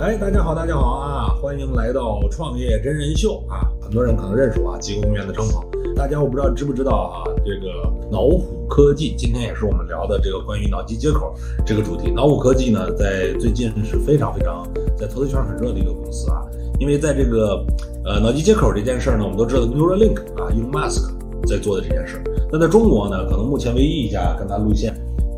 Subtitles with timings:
[0.00, 1.36] 哎，大家好，大家好啊！
[1.42, 3.68] 欢迎来到创业真人秀啊！
[3.82, 5.62] 很多人可能认识我啊，极光公园的张鹏。
[5.94, 7.28] 大家我不知道知不知道啊？
[7.44, 7.68] 这个
[8.10, 11.34] 脑虎科技今天也是我们聊的这个关于脑机接口
[11.66, 12.10] 这个主题。
[12.10, 14.66] 脑虎科技呢，在最近是非常非常
[14.96, 16.46] 在投资圈很热的一个公司啊。
[16.78, 17.62] 因为在这个
[18.02, 21.10] 呃脑机接口这件事儿呢，我们都知道 Neuralink 啊，用 Mask
[21.46, 22.24] 在做的这件事儿。
[22.50, 24.89] 那在中国呢，可能目前唯一一家跟它路线。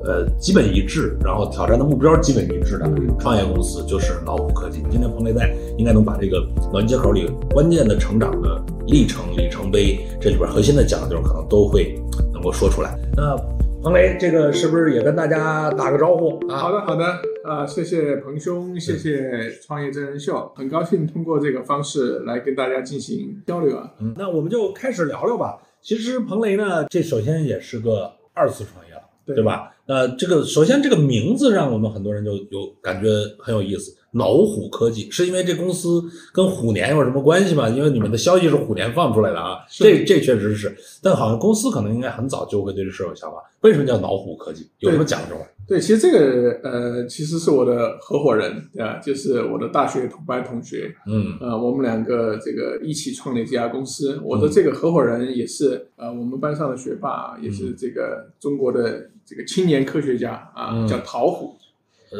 [0.04, 4.82] 呃，基本一致，然后挑战的目标基本一致的创业公司就是老虎科技。
[4.90, 11.94] 今天彭雷在应该能把这个脑机接口里关键的成长的历程里程碑，这里边核心的讲究可能都会
[12.32, 12.98] 能够说出来。
[13.16, 13.36] 那
[13.80, 16.56] 彭雷，这个是不是也跟大家打个招呼啊？
[16.56, 17.04] 好的，好的，
[17.44, 23.94] 啊，谢谢彭兄，谢谢创业真人秀，很高兴通过这个方式来跟大家进行交流啊。
[24.00, 25.58] 嗯，那我们就开始聊聊吧。
[25.80, 29.02] 其实彭雷呢，这首先也是个二次创业了。
[29.24, 29.71] 对吧？
[29.86, 33.96] 呃，这个首先这个名字让我们很多人就有感觉很有意思。
[34.12, 37.68] 脑虎科技是因为这公司跟虎年有什么关系吗？
[37.68, 40.74] 因为你们的消息是虎年放出来的啊，这这确实是。
[41.02, 43.36] 但好像公司可能应该很早就会对这事有想法。
[43.62, 44.68] 为什么叫老虎科技？
[44.80, 45.42] 有什么讲究吗？
[45.66, 50.94] 对，其实这个呃，其实是我的合伙人啊，就是我的大学同班同学。
[51.06, 54.20] 嗯，呃，我们两个这个一起创立这家公司。
[54.24, 61.56] 我的这个合伙人也是呃，我们班上的学霸，也是这个中国的这个青年科学家啊，叫陶虎。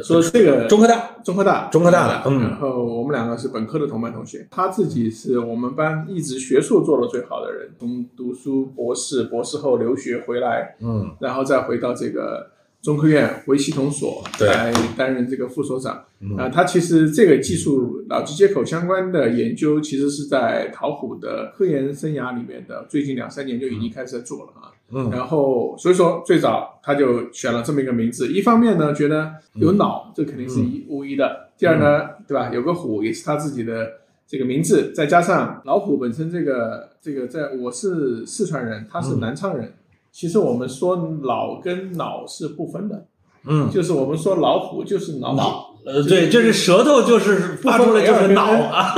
[0.01, 12.53] 说这个中科大，中科大，中科大的，嗯，然后我们两个是本科的同班同学，他自己是我们班一直学术做的最好的人，从读书博士，博士后留学回来，嗯，然后再回到这个。
[12.83, 16.05] 中科院微系统所来担任这个副所长。
[16.37, 24.72] 啊，他其实这个技术脑机接口相关的研究，其实是在陶虎的科研生涯里面的最近两三年就已经开始在做了啊。
[24.95, 31.25] 嗯，然后所以说最早他就选了这么一个名字，一方面呢觉得有脑，这肯定是一无疑的；
[31.57, 32.51] 第二呢，对吧？
[32.53, 33.91] 有个虎也是他自己的
[34.27, 39.73] 这个名字，再加上老虎本身这个这个，在我是四川人，他是南昌人。
[40.11, 43.07] 其实我们说脑跟脑是不分的，
[43.47, 48.95] 嗯，就是我们说老虎就是脑，脑，呃，对，就是舌头就是发出来就是脑啊，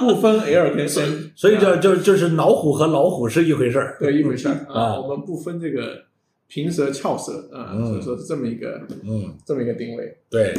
[0.00, 1.02] 不分 L 跟 C，
[1.34, 6.04] 所以叫就就是老虎和老虎是一回事儿，对，一回事儿啊，我们不分这个
[6.46, 10.54] 平舌翘舌啊，所以说是这么一个，嗯，这么一个定位，对，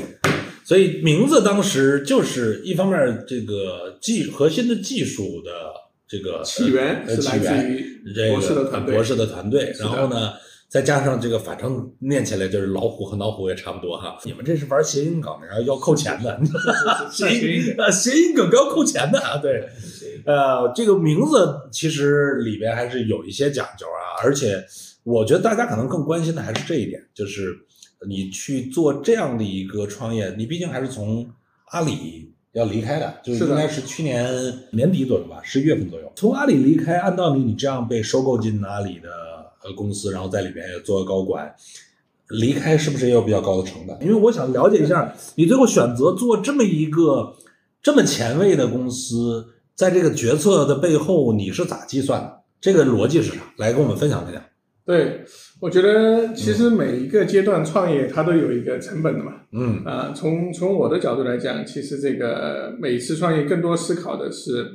[0.64, 5.52] 所以名字当时就是一方面这个技核心的技术的。
[6.12, 8.02] 这个起源是来自于
[8.32, 9.72] 博士的团队，博士的团队。
[9.80, 10.34] 然后呢，
[10.70, 14.18] 再加上这个，反正念起来就是老虎和老虎也差不多哈。
[14.24, 16.40] 你们这是玩谐音梗，然后要扣钱的，
[17.12, 19.38] 谐音啊，谐音梗要扣钱的啊。
[19.38, 19.68] 对，
[20.26, 24.22] 呃，这个名字其实里边还是有一些讲究啊。
[24.24, 24.64] 而且
[25.04, 27.58] 我觉得大家可能更关心的还是这一点，就是
[28.08, 31.28] 你去做这样的一个创业，你毕竟还是从
[31.72, 32.28] 阿里。
[32.54, 34.28] 要离开的，就是应该是去年
[34.72, 36.98] 年底左右吧，十一月份左右，从阿里离开。
[36.98, 39.10] 按道理，你这样被收购进阿里的
[39.64, 41.54] 呃公司，然后在里面也做高管，
[42.30, 43.98] 离开是不是也有比较高的成本？
[44.02, 47.36] 因为我想了解一下，你最后选择做这么一个
[47.82, 52.40] 这么前卫的公司，在这个决策的背后，你是咋计算的？
[52.62, 53.42] 这个逻辑是啥？
[53.58, 54.44] 来跟我们分享分享。
[54.86, 55.24] 对，
[55.62, 59.34] 我觉得其实每一个阶段创业它都有一个成本的嘛。
[59.52, 64.68] 嗯啊，从从我的角度来讲，其实这个每次创业更多思考的是，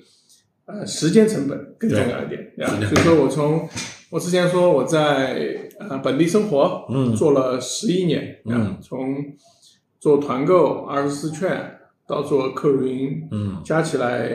[0.66, 2.52] 呃，时间成本更重要一点。
[2.88, 3.68] 所以说我从
[4.14, 9.12] 我之前说我在呃本地生活，嗯，做了十一年，嗯，从
[9.98, 14.30] 做团购二十四券到做客云，嗯，加起来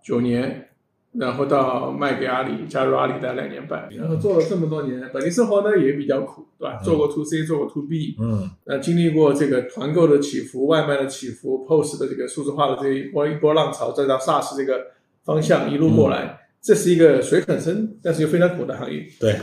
[0.00, 0.66] 九年。
[1.14, 6.78] 然后到卖给阿里，加入阿里待两年半，然后做了这么多年，本地生活呢也比较苦，对吧？
[6.84, 14.88] 做过 to C，做过 to B，嗯，呃，经历过这个团购的起伏、外卖的起伏、POS 的这个数字化的这一波一波浪潮，再到 SaaS 这个
[15.24, 19.06] 方向一路过来，这是一个水很深，但是又非常苦的行业。
[19.20, 19.38] 对，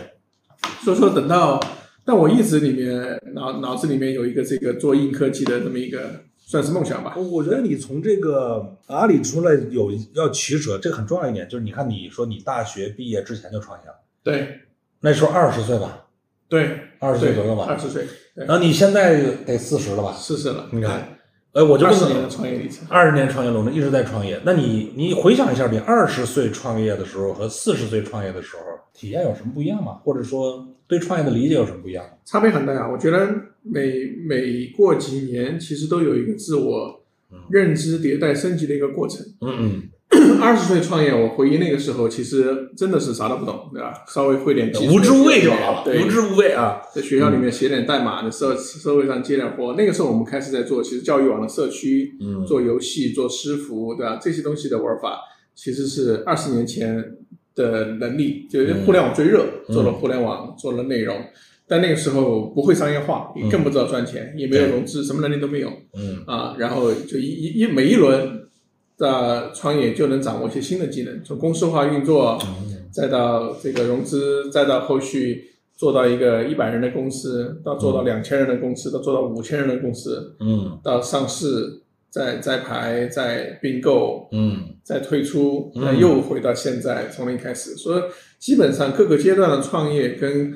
[0.83, 1.59] 所以说等到，
[2.03, 6.23] 但我一直里面脑脑子里面有一个这个做硬科技的这么一个。
[6.47, 7.15] 算是梦想吧。
[7.17, 14.59] 我觉得你从这个阿里出来有要取舍，这个很重要一点，就是你看你说你大学毕业之前就创业了，对，
[14.99, 16.05] 那时候二十岁吧，
[16.47, 18.05] 对，二十岁左右吧，二十岁。
[18.35, 20.13] 然后你现在得四十了吧？
[20.13, 20.69] 四十了。
[20.71, 21.14] 你看，
[21.55, 24.39] 哎，我就二十年的创业历程，二十年创业路程一直在创业。
[24.45, 28.63] 那你你回想一下，你二十岁创业的时候和四十岁创业的时候，
[28.93, 29.93] 体验有什么不一样吗？
[30.03, 32.05] 或者说对创业的理解有什么不一样？
[32.25, 33.27] 差别很大啊，我觉得。
[33.67, 37.03] 每每过几年，其实都有一个自我
[37.49, 39.25] 认知迭代升级的一个过程。
[39.41, 39.83] 嗯嗯
[40.41, 43.93] 二十岁创业，我回忆那个时候，其实真的是啥都不懂，对吧？
[44.07, 46.81] 稍微会点无知无畏就好了，对，无知无畏啊！
[46.93, 49.73] 在学校里面写点代码，在社社会上接点活。
[49.77, 54.19] 那个时候我们开始在做，其实教育网的社区，嗯，做游戏、做私服，对吧？
[54.21, 55.19] 这些东西的玩法，
[55.55, 57.03] 其实是二十年前
[57.55, 61.15] 的能力，就是互联网最热，做了互联网，做了内容。
[61.67, 65.69] 但那个时候不会商业化，也更不知道赚钱，也没有融资，什么能力都没有。
[65.97, 68.44] 嗯啊，然后就一一一每一轮
[68.97, 72.41] 的创业就能掌握一些新的技能，从公司化运作，
[72.91, 87.75] 再到这个融资，再到后续做到一个一百人的公司，到做到两千人的公司，到做到五千人的公司，嗯，到上市，再再排，再并购，嗯，再退出，那又回到现在从零开始。
[87.75, 88.01] 所以
[88.39, 90.53] 基本上各个阶段的创业跟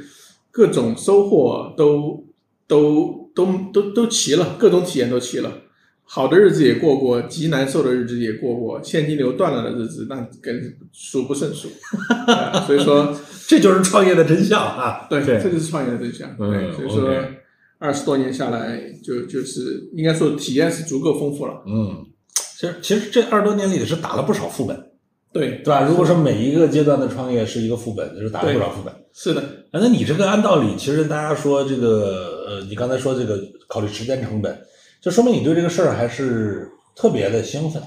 [0.51, 2.23] 各种收获都
[2.67, 5.51] 都都都都齐了，各种体验都齐了。
[6.11, 10.59] 好的日子也过过，极难受的日子也过过，现金流断了的日子那更
[10.91, 11.69] 数不胜数。
[12.65, 13.15] 所以说，
[13.47, 15.05] 这就是创业的真相啊！
[15.07, 16.35] 对，这就是创业的真相。
[16.35, 17.13] 对，所以说
[17.77, 21.61] 二十多年下来，就就是应该说体验是足够丰富了。
[21.67, 22.03] 嗯，
[22.57, 24.75] 其实其实这二十多年里是打了不少副本。
[25.31, 25.83] 对对吧？
[25.87, 28.91] 如果说每一个阶段的创业是一个副本，就是打了不少副本。
[29.13, 34.59] 是的，那你这个按道理，其实大家说这个，呃，你刚才说这个考虑时间成本，
[35.01, 37.81] 就说明你对这个事儿还是特别的兴奋。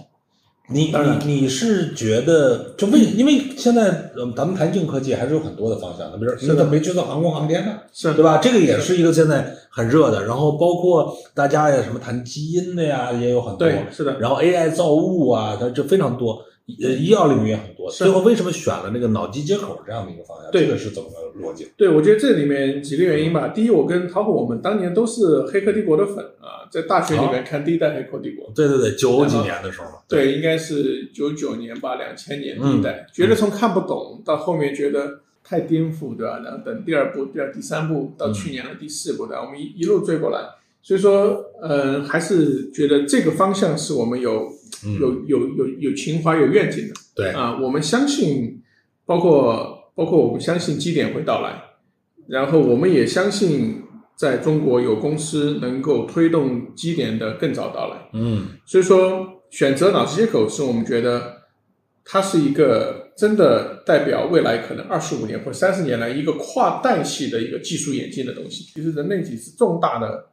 [0.68, 0.94] 你
[1.24, 7.74] 你你是觉得就为因为现在呃咱们谈硬科技还是有很多的方向的，比如你怎么没去做航空航天呢？
[7.92, 8.38] 是对吧？
[8.38, 10.24] 这个也是一个现在很热的。
[10.24, 14.18] 然后包括大家呀什么谈基因的呀也有很多，对，是的。
[14.20, 16.42] 然后 AI 造物啊，它这非常多。
[16.80, 17.90] 呃，医药领域也很多。
[17.90, 20.50] 最后为什么选了那个脑机接口这样的一个方向？
[20.52, 21.68] 这个是怎么个逻辑？
[21.76, 23.48] 对，我觉得这里面几个原因吧。
[23.48, 25.20] 第一，我跟陶虎我们当年都是
[25.50, 28.48] 《黑客帝国》的粉啊，在大学里面看第一代《黑客帝国》。
[28.54, 29.86] 对对对，九几年的时候。
[30.08, 36.40] 对，应该是九九年吧，两千年第一代，觉得从看不懂到后面觉得太颠覆，对吧？
[36.44, 40.38] 然后等第二部、第二、第三部，到去年的第四部的，我们一一路追过来。
[40.80, 44.48] 所以说，呃，还是觉得这个方向是我们有。
[44.98, 47.30] 有有有有情怀有愿景的，对。
[47.30, 48.62] 啊，我们相信，
[49.04, 51.62] 包括包括我们相信基点会到来，
[52.28, 53.82] 然后我们也相信
[54.16, 61.42] 在中国有公司能够推动基点的更早到来，嗯，所以说选择脑机接口是我们觉得
[62.04, 68.64] 它是一个真的代表未来可能二十五年或三十年来一个跨代系的一个技术演进的东西。
[68.74, 70.31] 其实人类几次重大的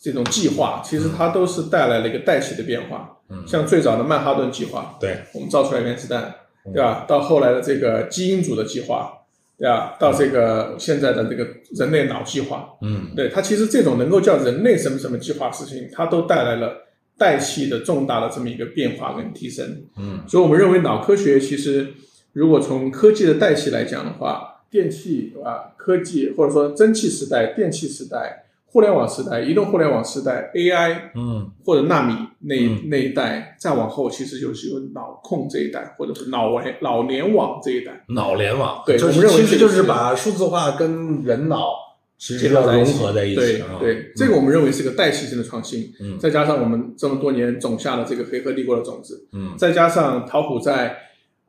[0.00, 3.18] 这种计划，其实它都是带来了一个代系的变化。
[3.46, 7.04] 像最早的曼哈顿计划，对，我们造出来原子弹，对吧？
[7.06, 9.12] 到后来的这个基因组的计划，
[9.56, 9.96] 对吧？
[10.00, 21.86] 到这个现在的这个人类脑计划，嗯，对它其实这种能够叫人类什么什么计划事情，它都带来了代系的重大的这么一个变化跟提升，嗯，所以我们认为脑科学其实
[22.32, 28.46] 如果从科技的代系来讲的话，电气啊科技或者说蒸汽时代、电气时代。
[28.72, 32.54] 互联网时代、移动互联网时代、AI，嗯，或者纳米那
[32.88, 38.04] 那一代，再往后，其实就是有脑控这一代，或者是脑联脑联网这一代。
[38.10, 41.72] 脑联网，对，就是其实就是把数字化跟人脑
[42.16, 43.36] 其实要融合在一起。
[43.36, 45.92] 对对，这个我们认为是个代系性的创新。
[46.00, 49.26] 嗯，再加上我们这么多年种下了这个黑客帝国的种子。
[49.32, 50.96] 嗯，再加上陶虎在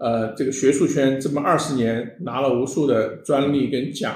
[0.02, 4.16] 呃这个学术圈这么二十年拿了无数的专利跟奖。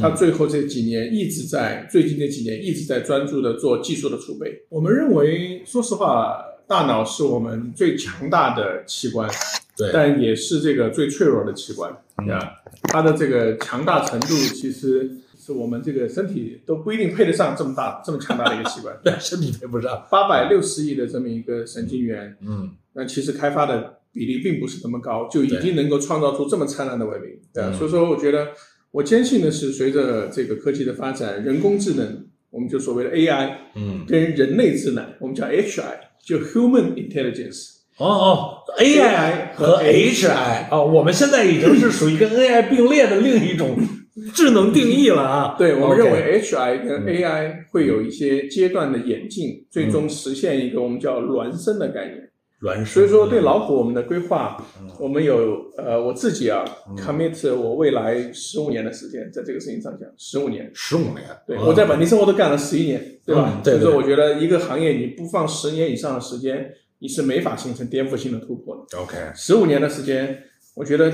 [0.00, 4.64] 他最后这几年一直在，最近这几年一直在专注的做技术的储备。
[4.70, 9.28] 我们认为，说实话，大脑是我们最强大的器官，
[9.76, 11.92] 对，但也是这个最脆弱的器官
[12.30, 12.54] 啊。
[12.84, 18.96] 它的这个强大程度，其实是我们这个身体都不一定配得上这么大、这么强大的一个器官。
[19.04, 20.06] 对，身体配不上。
[20.10, 27.30] 八百六十亿的这么一个神经元，嗯，那其实开发的比例并不是那么高，就已经能够创造出这么灿烂的文明。
[27.52, 28.48] 对，所以说我觉得。
[28.94, 35.82] 我坚信的是，随着这个科技的发展，人工智能，我们就所谓的 AI，嗯，跟人类智能，我们叫 HI，
[36.24, 37.70] 就 Human Intelligence。
[37.98, 43.76] 哦哦，AI 和 HI，哦，我们现在已经是属于跟 AI 并列的另一种
[44.32, 45.56] 智能定义了啊。
[45.58, 52.30] 对，我们认为 HI 跟 AI 会有一些阶段的演进，最终实现一个我们叫孪生的概念。
[52.86, 54.56] 所以说，对老虎我们的规划，
[54.98, 56.64] 我们有呃，我自己啊
[56.96, 63.60] ，commit 我未来十五年的时间在这个事情上讲，十五年，十五年，对我在本地生活都干了十一年，对吧？
[63.62, 68.98] 所以说，我觉得一个行业你不放十年以上的时间，你是没法形成颠覆性的突破的。
[68.98, 70.44] OK，十五年的时间，
[70.74, 71.12] 我觉得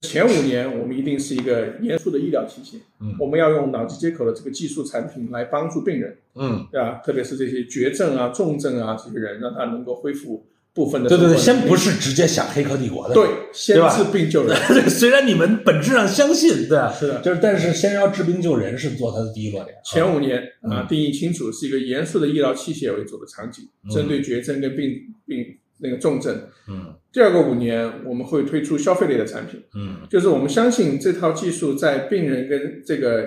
[0.00, 7.02] 前五年我们一定是一个严肃的医疗体系，嗯，我们要用脑机接口的这个技术产品来帮助病人，嗯，对吧？
[7.04, 10.46] 特别是这些绝症啊、重症啊这些人，让他能够恢复。
[10.76, 16.92] 部分的对对对，先不是直接想黑客帝国的，对，先治病救人， 对，虽然你们本质上相信，对吧？
[16.92, 17.20] 是的。
[17.22, 19.74] 就是但是先要治病救人是做他的第一落点。
[19.82, 20.70] 前五年嗯。
[20.70, 23.90] 啊，定义清楚是一个严肃的医疗器械为主的场景，嗯。
[23.90, 24.90] 针对绝症跟病
[25.26, 25.46] 病
[25.78, 26.42] 那个重症。
[26.68, 26.94] 嗯。
[27.10, 30.06] 第二个五年，我们会推出消费类的产品，嗯。
[30.10, 33.26] 就是我们相信这套技术在病人跟这个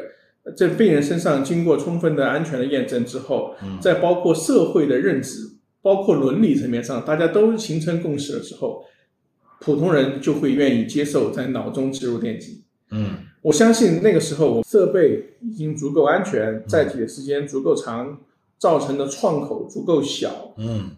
[0.56, 3.80] 在病人身上经过充分的安全的验证之后，嗯。
[3.82, 5.40] 在包括社会的认知、
[5.82, 8.84] 包括伦理层面上，大家都形成共识了之后，
[9.62, 12.64] 普通人就会愿意接受在脑中植入电极。
[12.92, 18.20] 嗯我相信那个时候，我设备已经足够安全，载体的时间足够长，
[18.58, 20.92] 造成的创口足够小，嗯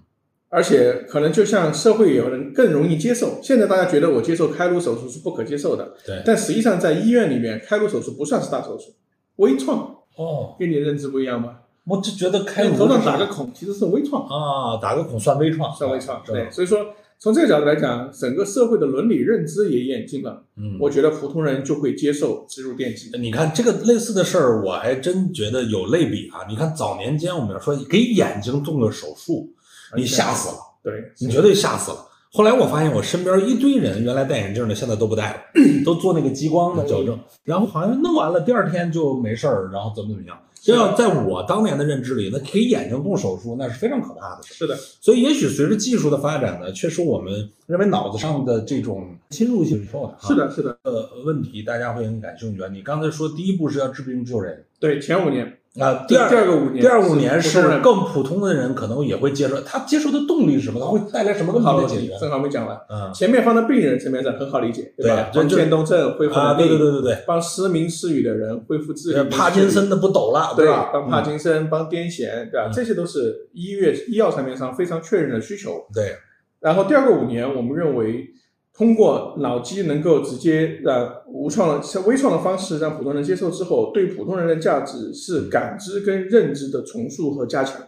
[0.49, 3.39] 而且可能就像社会有人更容易接受。
[3.41, 8.91] 现在大家觉得我接受开颅手术是不可接受的，对但实际上在医院里面，开颅手术不算是大手术，
[9.35, 11.60] 微创哦，跟你的认知不一样吧？
[11.85, 16.21] 我就觉得开颅头上打个孔其实是微创，啊，打个孔算微创，算微创。
[16.25, 16.77] 对，所以说
[17.17, 23.09] 从这个角度来讲，整个社会的伦理认知也演进了，嗯，我觉得普通人就会接受植入电极。
[23.17, 26.45] 你看这个类似的事儿，我还真觉得有类比啊。
[26.47, 29.49] 你看早年间我们要说给眼睛动个手术，
[29.95, 31.97] 你吓死了，对，你绝对吓死了。
[32.31, 35.39] 后来我发现我身边一堆人原来戴眼镜的，现在都不戴了，
[35.83, 40.37] 都做那个激光的矫正，然后好像弄完了第二天就没事儿，然后怎么怎么样。
[40.63, 44.53] 这要在我当年的认知里，那给眼睛动手术那是非常可怕的事。
[44.53, 50.19] 是的，所以也许随着技术的发展呢，确实我们认为脑子上的这种侵入性受的啊。
[50.21, 52.69] 是的，是的，呃问题，大家会很感兴趣啊。
[52.71, 54.63] 你刚才说第一步是要治病救人。
[54.79, 60.81] 对，前五年，啊，第二第二个五年，第二五年是更普通的人可能也会接受，他接受的动力是什么？
[60.81, 62.17] 他会带来什么问很好的解决？
[62.19, 62.77] 正好没讲完。
[62.89, 65.31] 嗯前面放在病人层面上很好理解，对吧？
[65.33, 70.89] 帮渐冻症恢复啊，对，对对对对帮失明失语的人恢复智对，力，帕金森的不抖了，对吧？
[70.91, 72.67] 帮帕嗯金森、帮癫痫，对吧？
[72.69, 75.85] 嗯这些都是医院医药层面上非常确认的需求。
[75.93, 76.17] 对，
[76.59, 78.27] 然后第二个五年，我们认为
[78.73, 87.81] 通过脑机能够直接让无创、像微创的方式让普通人接受之后，对普通人的价值是感知跟认知的重塑和加强。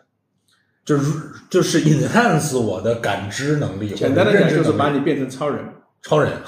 [0.85, 5.63] 就是就是 enhance 我的感知能力，简单的讲，就是把你你变成超人，
[6.01, 6.31] 超人。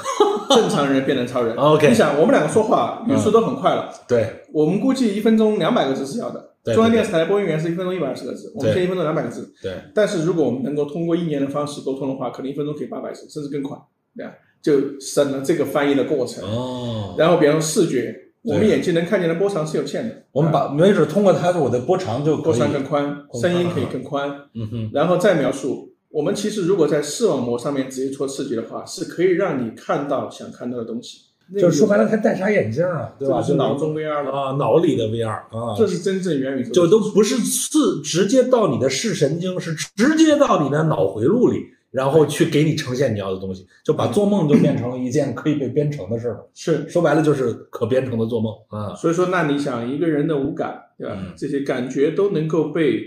[0.48, 1.56] 正常人变成超人。
[1.58, 6.51] OK 你想，我们两个说话语速都很快了，对我们估计一分钟两百个字是要的。
[6.63, 9.51] 对中央电视台的播音员是一分钟一百二十个字，我们现在一分钟两百个字。
[9.62, 13.77] 对，但是如果我们能够通过一年的方式沟通的话，可能一分钟可以八百字，甚至更快，
[14.15, 14.34] 对吧？
[14.62, 16.43] 就省了这个翻译的过程。
[16.43, 25.91] 哦，然后，比方说视觉，我们眼睛能看见的波长是有限的，我们把没准通过它，我的波长就波长更宽，声音可以更宽，嗯哼，然后再描述。
[26.10, 31.19] 我们其实如果在视网膜上面直接戳刺激的话，是可以让你看到想看到的东西。
[31.60, 33.39] 就是说白了，他戴啥眼镜啊，对吧？
[33.39, 41.60] 这是脑中 VR 了，啊，脑里的 VR 啊，这是真正元宇宙就都不是刺直接到你的视神经，是直接到你的脑回路里，
[41.96, 46.50] 然后去给你呈现你要的东西，就把做梦就变成了一件可以被编程的事儿了。
[46.54, 46.88] 是。
[46.90, 48.94] 说白了就是可编程的做梦啊。
[48.94, 51.18] 所以说，那你想一个人的五感，对吧？
[51.18, 53.02] 嗯这些感觉都能够被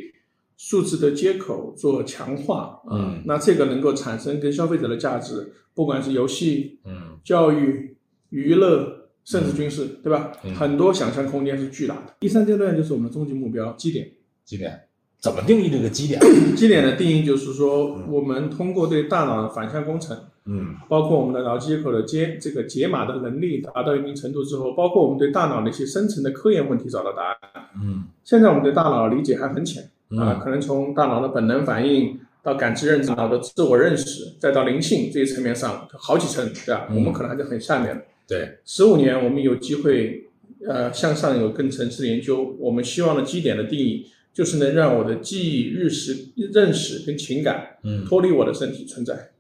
[0.57, 7.97] 数字的接口做强化，啊嗯那这个能够产生跟消费者的价值，不管是游戏、嗯教育、
[8.31, 10.33] 娱乐，甚至军事，对吧？
[10.45, 12.15] 嗯很多想象空间是巨大的。
[12.19, 14.11] 第三阶段就是我们的终极目标基点。
[14.45, 14.88] 基点
[15.21, 16.21] 怎么定义这个基点？
[16.57, 27.37] 基点的定义就是说嗯，我们通过对大脑的反向工程，嗯包括我们的脑接口的接这个解码的能力达到一定程度之后，包括我们对大脑的一些深层的科研问题找到答案。
[27.83, 36.87] 嗯现在我们对大脑理解还很浅啊，嗯可能从大脑的本能反应到感知认知、脑的自我认识，再到灵性这一层面上，好几层，对吧？
[36.91, 38.03] 嗯我们可能还在很下面的。
[38.29, 40.29] 对，十五年，我们有机会
[40.67, 42.55] 呃向上有更层次的研究。
[42.59, 44.07] 我们希望的基点的定义，
[44.39, 49.31] 就是能让我的记忆、日识、认识跟情感嗯脱离我的身体存在，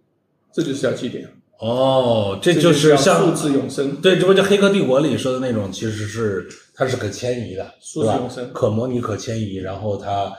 [0.52, 1.28] 这就是叫基点。
[1.60, 3.94] 哦，这这就是叫像数字永生。
[4.00, 8.52] 对，这不就《黑客帝国》里说的那种，其实是它是可迁移的，数字永生？
[8.52, 10.32] 可模拟、可迁移，然后它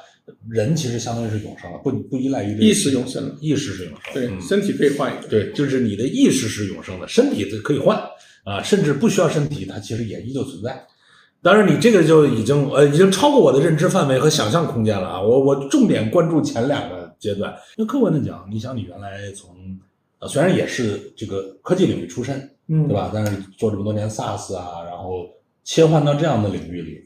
[0.50, 5.30] 人其实相当于是永生了，不不依赖于这个意识永生了，意识是永生，对，嗯身体可以换一个。
[5.30, 7.98] 对，就是你的意识是永生的，身体可以换
[8.44, 10.86] 啊，甚至不需要身体，它其实也依旧存在。
[11.42, 15.22] 当然，你这个就已经呃已经超过我的认知范围和想象空间了啊！
[15.22, 17.56] 我我重点关注前两个阶段。
[17.78, 19.50] 那客观的讲，你想你原来从
[20.20, 22.94] 呃虽然也是这个科技领域出身，嗯对？
[22.94, 23.10] 吧？
[23.14, 25.28] 但是做这么多年 SaaS 啊，然后
[25.64, 26.98] 切换到这样的领域里，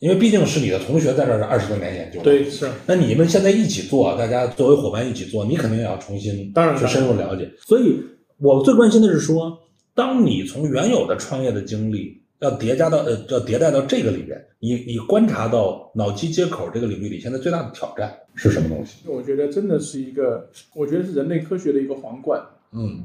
[0.00, 2.68] 因为毕竟是你的同学在这儿二十多年研究，对，是。
[2.84, 7.50] 那你们现在一起做，大家作为伙伴一起做，你肯定也要重新当然去深入了解。
[7.66, 7.98] 所以
[8.36, 9.58] 我最关心的是说，
[9.94, 19.08] 当你从原有的创业的经历要叠加到呃要迭代到这个里边，你你观察到脑机接口这个领域里现在最大的挑战是什么东西？
[19.08, 22.40] 我觉得真的是一个，我觉得是人类科学的一个皇冠。
[22.72, 23.02] 嗯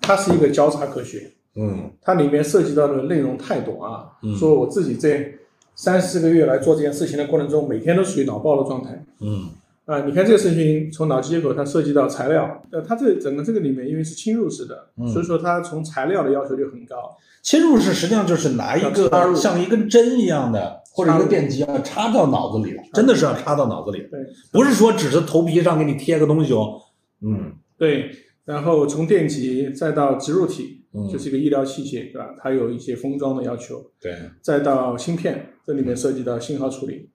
[0.00, 4.12] 它是一个交叉科学，嗯它里面涉及到的内容太多啊。
[4.22, 5.34] 嗯说我自己这
[5.74, 9.04] 三四个月来做这件事情的过程中，每天都属于脑爆的状态。
[9.20, 9.50] 嗯
[9.86, 17.16] 啊、你看这个事情从脑机接口，它涉及到材料，呃，它这整个这个里面因为是侵入式的，嗯所以说它从材料的要求就很高。
[17.42, 24.20] 侵入式实际上就是拿一个像一根针一样的或者一个电极啊插到脑子里了，真的是要插到脑子里，对。
[24.52, 26.80] 不是说只是头皮上给你贴个东西哦。
[27.22, 27.52] 嗯。
[27.78, 28.10] 对，
[28.44, 31.08] 然后从电极再到植入体，嗯。
[31.08, 32.34] 就是一个医疗器械，对吧？
[32.42, 34.12] 它有一些封装的要求，对。
[34.42, 37.08] 再到芯片，这里面涉及到信号处理，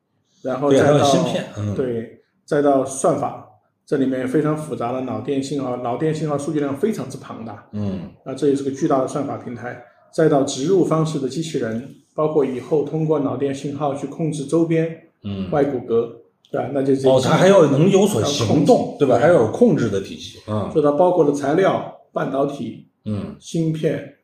[0.43, 1.75] 然后再到芯片，嗯。
[1.75, 3.45] 对，再到算法，
[3.85, 8.11] 这里面非常复杂的脑电信号，脑电信号数据量非常之庞大，嗯。
[8.23, 9.83] 啊，这也是个巨大的算法平台。
[10.13, 15.49] 再到植入方式的机器人，包括以后通过脑电信号去控制周边嗯。
[15.51, 16.09] 外骨骼，
[16.51, 16.69] 对吧？
[16.73, 19.17] 那就是哦，它还要能有所行动，对吧？
[19.17, 20.39] 还要有控制的体系。
[20.47, 24.15] 嗯说它包括了材料、半导体、嗯芯片，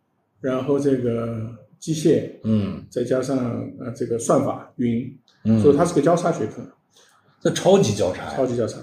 [0.41, 1.39] 然后这个
[1.79, 3.37] 机械，嗯再加上
[3.79, 5.11] 呃这个算法、云，
[5.45, 6.61] 嗯，所以它是个交叉学科，
[7.41, 8.45] 这超级交叉超。
[8.45, 8.77] 级交叉，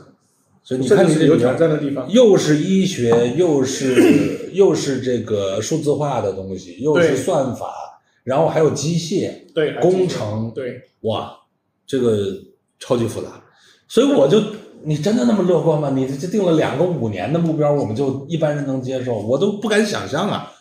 [0.66, 2.10] 所以你看这有挑战的地方。
[2.10, 7.72] 又是医学，又是又是这个数字化的东西，又是算法，
[8.24, 11.32] 然后还有机械对，工程，对，哇，
[11.86, 12.18] 这个
[12.80, 13.28] 超级复杂。
[13.86, 14.42] 所以我就，
[14.82, 15.92] 你真的那么乐观吗？
[15.94, 20.52] 你这定了两个五年的目标，我们就一般人能接受，我都不敢想象啊。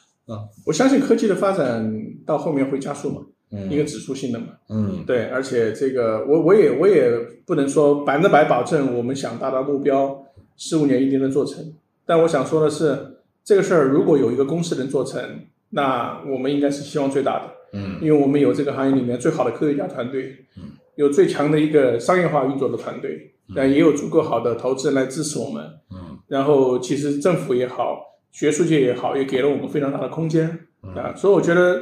[0.68, 1.92] 我相信科技的发展
[2.28, 3.22] 到后面会加速嘛，
[3.52, 4.48] 一个嗯指数性的嘛。
[4.70, 7.12] 嗯对，而且这个我我也我也
[7.46, 10.26] 不能说百分之百保证我们想达到目标
[10.58, 11.74] 十五年一定能做成，
[12.06, 15.22] 但我想说的是，这个事儿如果有一个公司能做成，
[15.70, 25.64] 那我们应该是希望最大的，嗯因为我们有这个行业里面最好的科学家团队，嗯有最强的一个商业化运作的团队，但也有足够好的投资人来支持我们。
[25.92, 30.50] 嗯然后其实政府也好，学术界也好，也给了我们非常大的空间
[30.96, 31.14] 啊。
[31.16, 31.80] 所以我觉得，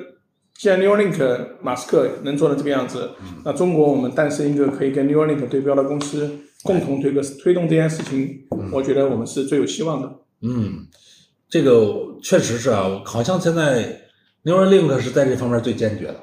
[0.57, 3.09] 既然 Neuralink 马斯克能做成这个样子，
[3.43, 6.29] 那中国我们诞生一个可以跟 Neuralink 对标的公司，
[6.63, 10.09] 共同推个推动这件事情，我觉得我们是最有希望的。
[10.41, 10.87] 嗯，
[11.49, 14.01] 这个确实是啊，好像现在
[14.45, 16.15] Neuralink 是在这方面最坚决的，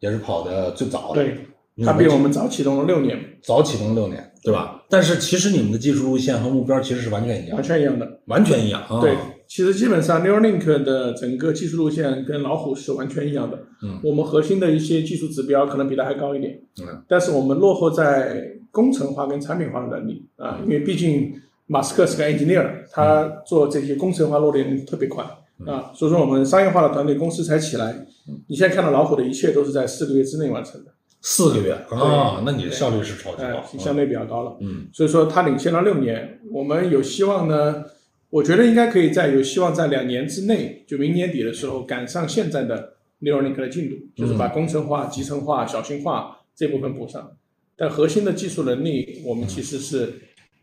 [0.00, 1.22] 也是跑的最早的。
[1.22, 4.82] 对，你它比我们早启动了六年，早启动六年，对吧？
[4.90, 8.20] 但是其实你们的技术路线和目标其实是完全一样完，全一样的。
[8.26, 9.00] 完全一样啊。
[9.00, 9.14] 对，
[9.48, 13.58] 其实基本上 Neuralink 的整个技术路线跟老虎是完全一样的。
[13.82, 16.60] 嗯，我们核心的一些技术指标可能比它还高一点。
[16.82, 21.32] 嗯，但是我们落后在工程化跟产品化的能力啊，因为毕竟
[21.66, 25.24] 马斯克是个 engineer，他做这些工程化落地能力特别快
[25.66, 28.06] 啊，所以说我们商业化的团队公司才起来。
[28.46, 30.90] 你现在看到老虎的一切都是在四个月之内完成的，
[31.22, 31.72] 四个月？
[31.88, 34.58] 啊，那你的效率是超高，，相对比较高了。
[34.60, 34.86] 嗯。
[34.92, 37.84] 所以说它领先了六年，我们有希望呢，
[38.30, 47.32] 我觉得应该可以在有希望在两年之内，就明年底的时候赶上现在的 Neuralink 的进度，就是把工程化、集成化、小型化这部分补上。
[47.76, 50.12] 但核心的技术能力，我们其实是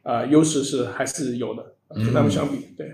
[0.04, 2.92] 啊、优势是还是有的，跟他们相比，对，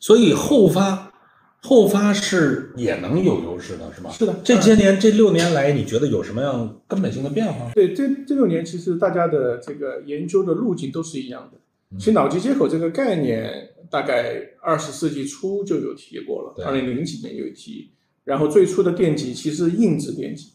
[0.00, 1.12] 所以后发
[1.60, 4.10] 后发是也能有优势的，是吧？
[4.10, 7.72] 是的这些年这六年来，你觉得有什么样根本性的变化？
[7.74, 11.58] 对，这这六年其实大家的这个研究的路径都是一样的。
[11.58, 17.92] 嗯其实脑机接口这个概念，大概二十世纪初就有提过了，二零零几年有提。
[18.24, 20.52] 然后最初的电极其实是硬质电极，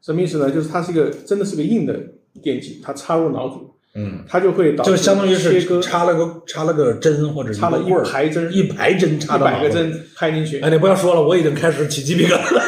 [0.00, 0.50] 什么意思呢？
[0.50, 2.00] 就是它是一个真的是个硬的
[2.42, 9.52] 电极，它插入脑组，嗯，它就会导致就相当于是插了个插了个针或者插了一排针，一排针插一到一。
[9.52, 12.60] 百个针拍进去哎，，你不要说了，我已经开始起鸡皮疙瘩了。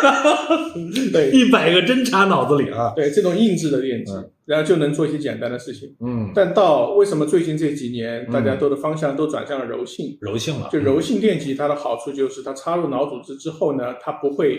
[1.13, 2.93] 对一百个针插脑子里啊。
[2.97, 5.89] 对，这种硬质的电极嗯，然后就能做一些简单的事情。
[6.01, 10.17] 嗯，但到为什么最近这几年嗯大家都的方向都转向了柔性？
[10.21, 10.69] 柔性了。
[10.73, 14.59] 就柔性电极，它的好处就是它插入脑组织之后呢，它不会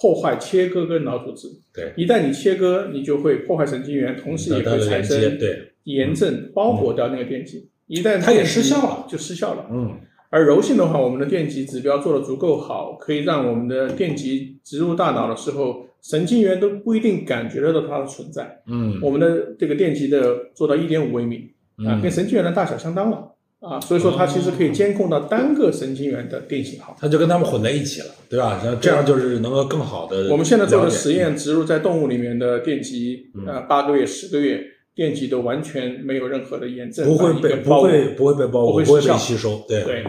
[0.00, 1.46] 破坏切割跟脑组织。
[1.74, 7.68] 对，一旦你切割，你就会破坏神经元，同时也会产生对，炎症，包裹掉那个电极。
[7.86, 9.06] 一旦它也失效了。
[9.08, 9.66] 就失效了。
[9.70, 9.94] 嗯。
[10.30, 18.62] 而柔性的话，我们的电极指标做得足够好，可以让我们的电极植入大脑的时候，神经元都不一定感觉得到它的存在。
[18.68, 18.98] 嗯。
[19.02, 22.00] 我们的这个电极的做到一点五微米啊，嗯。
[22.00, 26.96] 跟神经元的大小相当了啊，所以说它其实可以监控到单个神经元的电信号。
[26.98, 28.58] 它就跟它们混在一起了，对吧？
[28.64, 30.30] 然后这样就是能够更好的。
[30.30, 34.62] 我们现在做的实，验，植入在动物里面的电极，嗯呃，八个月、十个月，
[34.94, 40.04] 电极都完全没有任何的炎症，不会被不会不会被包裹，不会被吸收，对对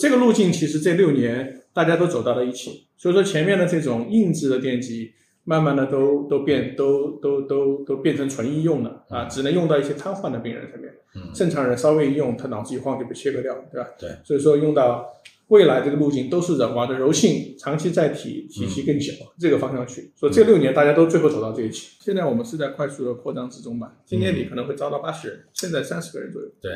[0.00, 2.88] 这个路径，其实这六年大家都走到了一起。
[2.96, 5.12] 所以说前面的这种硬质的电极，
[5.46, 10.92] 慢慢的都都变都都都都变成纯医用了啊，只能用到一些瘫痪的病人上面。
[11.14, 13.88] 嗯正常人稍微一用，他脑子一晃就被切割掉了，对吧？
[13.98, 14.10] 对。
[14.22, 15.06] 所以说用到
[15.48, 20.12] 未来这个路径都是人往的柔性、长期载体、体系更小、这个方向去。
[20.14, 21.96] 所以这六年大家都最后走到这一起。
[22.00, 26.48] 现在我们是在快速的扩张之中吧，今年底可能会招到八十人，现在三十个人左右。
[26.60, 26.72] 对，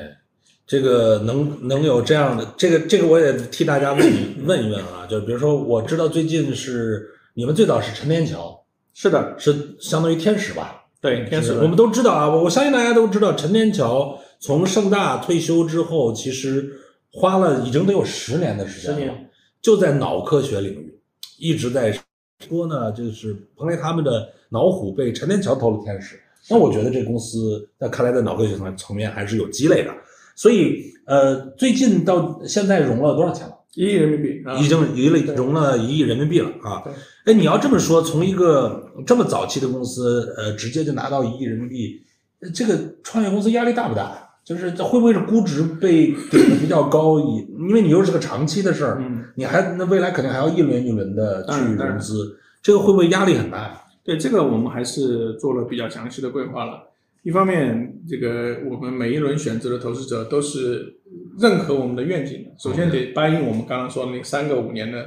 [0.66, 4.00] 这个能能有这样的，这个这个我也替大家问
[4.46, 8.60] 问一问啊，就比如说我知道最近是你们最早是陈天桥，
[9.03, 10.85] 是的，是相当于天使吧？
[11.01, 16.71] 对，天使我们都知道啊，我我相信大家都知道，陈天桥从盛大退休之后，其实
[17.11, 19.31] 花了已经得有十年的时间了，十年
[19.63, 21.01] 就在脑科学领域
[21.39, 21.99] 一直在
[22.47, 29.91] 说呢，就是彭雷他们的脑虎被陈天桥投了天使，那我觉得这公司在看来在脑科学层层面还是有积累的，
[30.37, 33.55] 所以呃，最近到现在融了多少钱了？
[33.74, 36.92] 一亿人民币，啊已经一了融了一亿人民币了啊对！
[37.26, 42.00] 哎，你要这么说，从一个这么早期的公司，呃，直接就拿到一亿人民币，
[42.40, 44.26] 呃这个创业公司压力大不大？
[44.42, 47.20] 就是这会不会是估值被顶的比较高？
[47.20, 53.85] 以因为你又是个长期的事儿，嗯，你还那未来肯定还要一轮一轮的去融资，这个会不会压力很大？
[54.02, 56.88] 对这个我们还是做了比较详细的规划了。
[57.22, 60.96] 一方面，这个我们每一轮选择的投资者都是
[61.38, 65.07] 认可我们的愿景的，首先得答应我们刚刚说的那三个五年的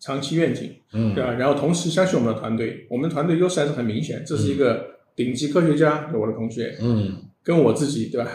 [0.00, 1.14] 长期愿景，嗯。
[1.14, 1.32] 对吧？
[1.32, 4.84] 然后同时相信我们的团队，我们团队优势还是很明显，这是一个
[5.16, 8.30] 顶级科学家，我的同学嗯，跟我自己，对吧？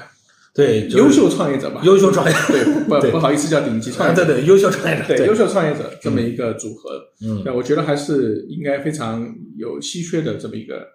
[0.53, 3.11] 对，优秀创业者吧，优秀创业，对，不 对。
[3.11, 6.89] 不好意思叫顶级创啊，业者，对对，优秀创业者，对优秀创业者这么一个组合，
[7.21, 7.43] 嗯。
[7.43, 10.85] 对，我觉得还是应该非常有稀缺的这么一个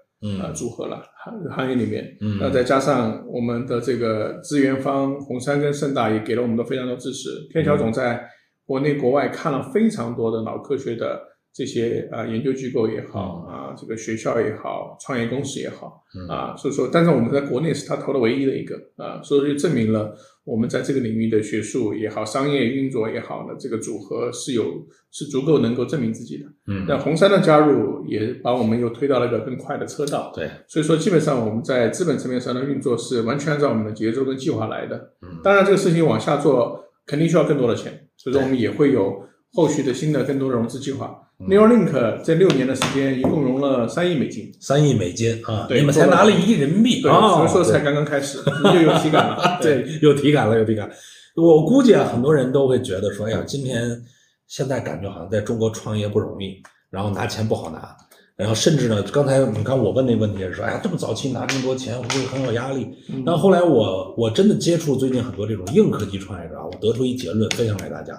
[0.40, 0.54] 呃嗯。
[0.54, 2.38] 组合了，行行业里面，嗯。
[2.40, 8.24] 那再加上我们的这个资源方红杉跟盛大也给了我们的非常多支持，天桥总在
[8.64, 11.20] 国内国外看了非常多的脑科学的
[11.54, 20.12] 这些啊、呃研究机构也好啊，这个学校也好，创业公司也好嗯啊，所以说，但是我们在国内是他投的唯一的一个啊，所以就证明了
[20.44, 24.64] 我们在这个领域的学术也好，商业运作也好的这个组合是有
[25.12, 26.46] 是足够能够证明自己的。
[26.66, 30.32] 嗯，那红杉的加入也把我们又推到了一个更快的车道。
[30.34, 35.12] 对，所以说，基本上我们在资本层面上的运作是完全按照我们的节奏跟计划来的。
[35.22, 41.20] 嗯当然，这个事情往下做肯定需要更多的钱，所以说我们也会有后续的新的更多的融资计划。
[41.40, 48.38] Neuralink 这六年的时间一共融了三亿美金，三亿美金啊，对你们才拿了一亿人民币对，啊，所以说才刚刚开始，
[48.72, 49.58] 又有体感了。
[49.60, 50.88] 对，有体感了，有体感。
[51.36, 54.00] 我估计啊，很多人都会觉得说，哎呀，今天
[54.46, 57.94] 现在感觉好像在中国创业不容易，然后拿钱不好拿，
[58.36, 62.86] 然后甚至呢，刚才你看我问那问题也是说，哎呀，这么早期拿这么多钱，会不会很有压力？
[63.12, 68.14] 嗯但后来我我真的接触最近很多这种硬科技创业者啊，我得出一结论分享给大家。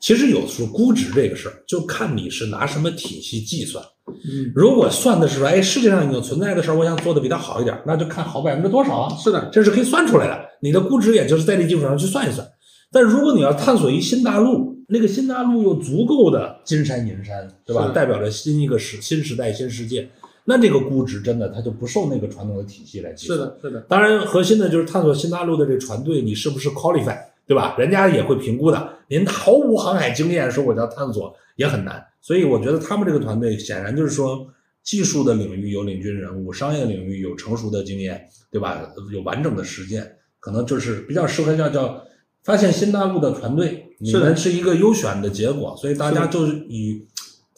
[0.00, 3.84] 其实有时候估值这个事儿，就看你是拿什么体系计算。
[4.08, 9.16] 嗯，如果算的是说，哎，世界上已经存在的事儿，我想做的比它好一点，那就看好百分之多少啊。
[9.16, 10.38] 是的，这是可以算出来的。
[10.60, 12.46] 你的估值也就是在这基础上去算一算。
[12.92, 17.90] 但如果你要探索一新大陆，那个新大陆有足够的金山银山，对吧？
[17.92, 20.08] 代表着新一个时新时代新世界，
[20.44, 23.36] 那这个估值真的它就不受那个传统的体系来计算。
[23.36, 27.76] 是的，是的，当然，核心的就是探索新大陆的这船队，你是不是 qualify，对吧？
[27.78, 28.92] 人家也会评估的。
[29.08, 32.04] 您毫无航海经验，说我要探索也很难。
[32.20, 34.46] 所以我觉得他们这个团队显然就是说，
[34.82, 38.82] 技术的领域有领军人物，商业领域有成熟的经验，对吧？
[39.12, 42.02] 有完整的实践，可能就是比较适合叫叫
[42.42, 43.84] 发现新大陆的团队。
[43.98, 47.06] 你们是一个优选的结果，所以大家就是以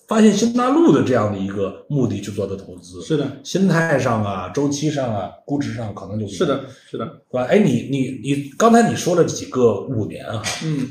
[0.08, 3.02] 发现新大陆的这样的一个目的去做的投资。
[3.02, 7.42] 是的，心态上啊、周期上啊、估值上可能就是的，是的，是吧？
[7.42, 10.88] 哎，你你你刚才你说了几个五年哈，嗯，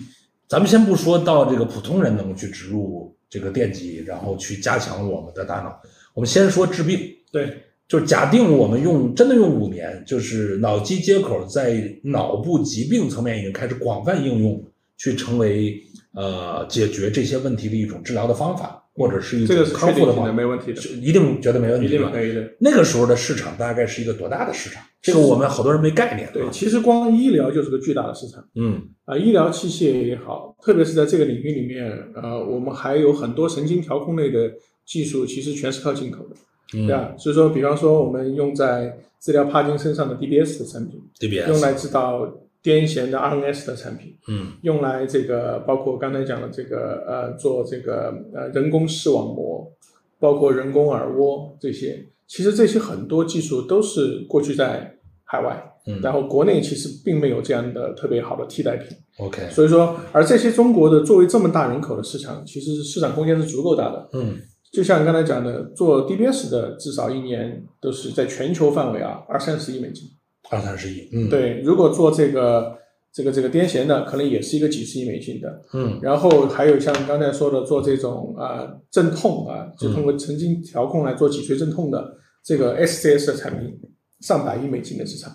[0.47, 5.81] 咱们先不说到这个普通人能去植入这个电极，然后去加强我们的大脑，
[6.13, 6.99] 我们先说治病，
[7.31, 14.63] 对，就假定我们用真的用五年，就是脑机接口在脑部疾病层面已经开始广泛应用，
[14.95, 15.81] 去成为
[16.13, 22.43] 呃解决这些问题的一种治疗的方法，或者是一个康复的方法，没问题的，是一定觉得没问题，一定吧可以的。
[22.59, 24.83] 那个时候的市场大概是一个多大的市场？
[25.01, 26.27] 这个我们好多人没概念。
[26.33, 34.51] 对，其实光医疗就是个巨大的市场嗯啊，医疗器械也好，特别是在这个领域里面，呃，我们还有很多神经调控类的
[34.85, 36.35] 技术，其实全是靠进口的，
[36.73, 37.13] 嗯对吧？
[37.17, 42.27] 所以说，比方说我们用在治疗帕金森上的 DBS 的产品，，DBS 用来治导
[42.67, 44.51] 癫痫的 RNS 的产品，嗯。
[44.61, 49.71] 用来这个包括刚才讲的这个呃做这个呃人工视网膜，
[50.19, 56.01] 包括人工耳蜗这些，其实这些很多技术都是过去在海外，嗯。
[56.01, 64.09] 然后国内其实并没有这样的特别好的替代品，，OK，所以说，而这些中国的作为这么大人口的市场，其实市场空间是足够大的。
[64.11, 64.37] 嗯。
[64.69, 70.03] 就像刚才讲的，做 DBS 的至少一年都是在全球范围啊，二三十亿美金。
[70.49, 71.59] 二三十亿，嗯，对。
[71.61, 72.77] 如果做这个
[73.11, 75.61] 这个这个癫痫的，可能也是一个几十亿美金的。
[75.73, 75.99] 嗯。
[76.01, 83.77] 然后还有像刚才说的做这种啊镇痛啊，就通过神经调控来做脊髓镇痛的这个 SCS 的产品，
[84.21, 85.31] 上百亿美金的市场。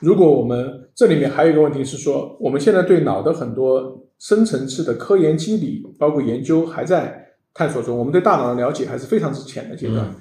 [0.00, 9.98] 如果我们这里面还有一个问题是说，我们现在对脑的很多深层次的科研机理，包括研究还在探索中，我们对大脑的了解还是非常之浅的阶段。
[10.06, 10.14] 嗯，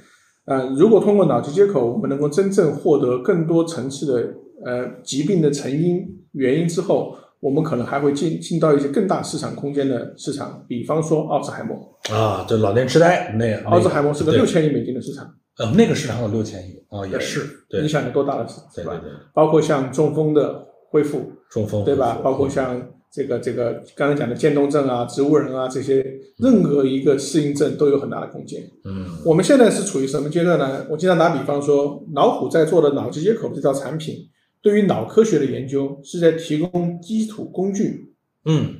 [0.77, 4.33] 如果通过脑机接口，我们能够真正获得更多层次的
[4.65, 11.77] 呃疾病的成因原因之后，我们可能还会进进到一些更大市场空间的市场，比方说奥兹海默。
[12.11, 17.41] 啊，就老年痴呆那奥兹海默是个六千亿美金的市场，呃，那个市场有六千亿啊，也是，
[17.81, 19.01] 你想有多大的市场，对吧？
[19.33, 22.19] 包括像中风的恢复，中风对吧？
[22.23, 22.81] 包括像。
[23.11, 26.01] 这个这个刚才讲的渐冻症啊、植物人啊这些，
[26.37, 28.63] 任何一个适应症都有很大的空间。
[28.85, 30.85] 嗯，我们现在是处于什么阶段呢？
[30.89, 34.15] 我经常打比方说，老虎在做的脑机接口这套产品，
[34.61, 38.13] 对于脑科学的研究是在提供基础工具。
[38.45, 38.75] 嗯，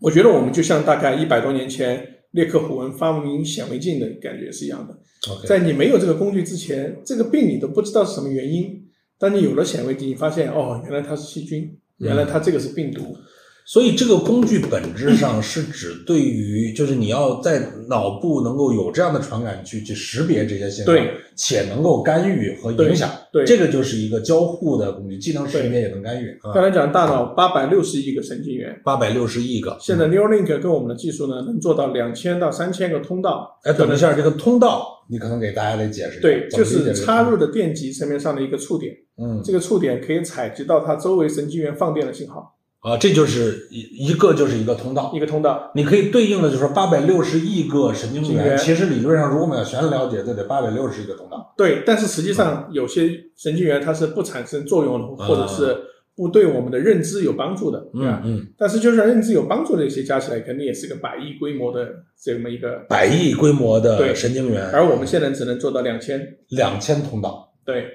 [0.00, 4.96] 我觉得我们就像大概一百多年前列克虎文发明显微镜的感觉是一样的。
[5.46, 8.82] 在你没有这个工具之前，这个病你都不知道是什么原因。
[9.18, 13.16] 当你有了显微镜，你发现哦，原来它是细菌，原来它这个是病毒。
[13.66, 26.38] 所以这个工具本质上是指对于， 就是你要在脑部能够有这样的传感器去识别这些信号，对，且能够干预和影响，对，这个就是一个交互的工具，既能识别也能干预。
[26.52, 33.58] 刚才讲大脑八百六十亿个神经元，八百六十亿个，现在 Neuralink 跟我们的技术呢，能做到两千到三千个通道。
[33.62, 36.20] 哎，等一下，这个通道你可能给大家得解释一下。
[36.20, 42.53] 对，就是插入的电极层面上的一个触点，嗯，这个触点可以采集到它周围神经元放电的信号。
[42.84, 48.58] 啊，这就是一一个就是一个通道，一个通道，你可以对应的就是说八百六十亿个神经元。
[48.58, 51.54] 其实理论上，如果我们要全了解，这得八百六十亿个通道。
[51.56, 55.74] 对，但是实际上有些神经元它是不产生作用的，或者是
[56.14, 58.20] 不对我们的认知有帮助的，对吧？
[58.22, 58.48] 嗯。
[58.58, 61.88] 但是就算认知有帮助的一些加起来，肯定也是个百亿规模的
[62.22, 64.68] 这么一个百亿规模的神经元。
[64.74, 66.20] 而我们现在只能做到两千
[66.50, 67.50] 两千通道。
[67.64, 67.86] 对。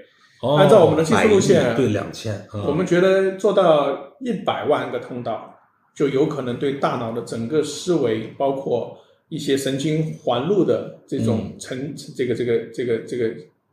[0.41, 5.53] 按照我们的技术路线，对两千，我们觉得做到一百万个通道，
[5.93, 8.97] 就有可能对大脑的整个思维，包括
[9.27, 13.29] 一些神经环路的这种成这个这个这个这个，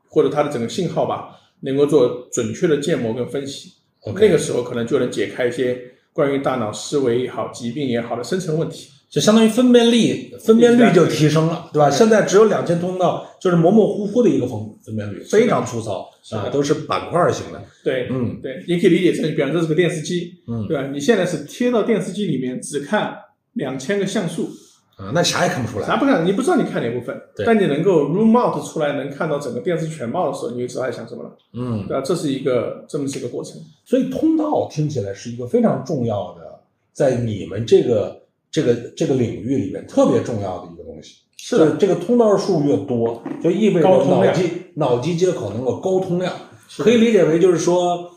[0.09, 3.73] 或者它的整个信号吧，能够做准确的建模跟分析。
[4.15, 5.81] 那个时候可能就能解开一些
[6.13, 8.91] 关于大脑思维也好、疾病也好的深层问题。
[9.09, 11.89] 就相当于分辨率，分辨率就提升了，对吧？
[11.89, 17.63] 现在只有两千通道，就是模模糊糊的一个分分辨率，非常粗糙啊，都是板块型的。
[17.85, 20.89] 对，嗯，对，你可以理解成，比方这是个电视机，嗯，对吧？
[20.89, 23.17] 你现在是贴到电视机里面，只看
[23.53, 24.51] 两千个像素，
[24.97, 27.17] 啊，那啥也看不出来，啥不看，你不知道你看哪部分，
[27.47, 32.03] 但你能够 room out 出来，能看到整个电视全貌的时候，你就知道在想什么了，嗯，对吧？
[32.05, 36.43] 这是一个这么是一个过程，所以通道听起来是一个非常重要的，
[36.93, 38.26] 在你们这个。
[38.51, 46.33] 这个这个领域里面特别重要的一个东西，是的，这个通道数越多，就意味着脑机脑机接口能够高通量，
[46.79, 48.11] 可以理解为就是说，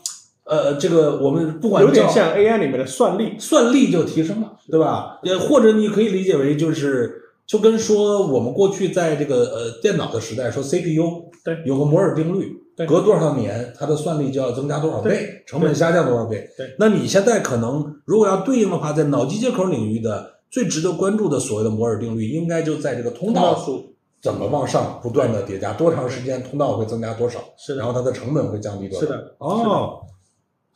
[0.44, 5.20] 呃，这个我们不管有点像 AI 里面的算力，算力就提升了，对吧？
[5.22, 7.19] 也或者你可以理解为就是
[7.50, 12.56] 就跟说我们过去在这个呃电脑的时代说 CPU，对，有个摩尔定律。
[12.86, 16.48] 隔多少年，它的算力就要增加多少倍，成本下降多少倍。
[16.56, 29.06] 对，那你现在可能如果要对应的话，在脑机接口领域的最值得关注的所谓的摩尔定律，应该就在这个通道数怎么往上不断的叠加，多长时间通道会增加多少，是的，然后它的成本会降低多少。
[29.06, 30.00] 是的，哦，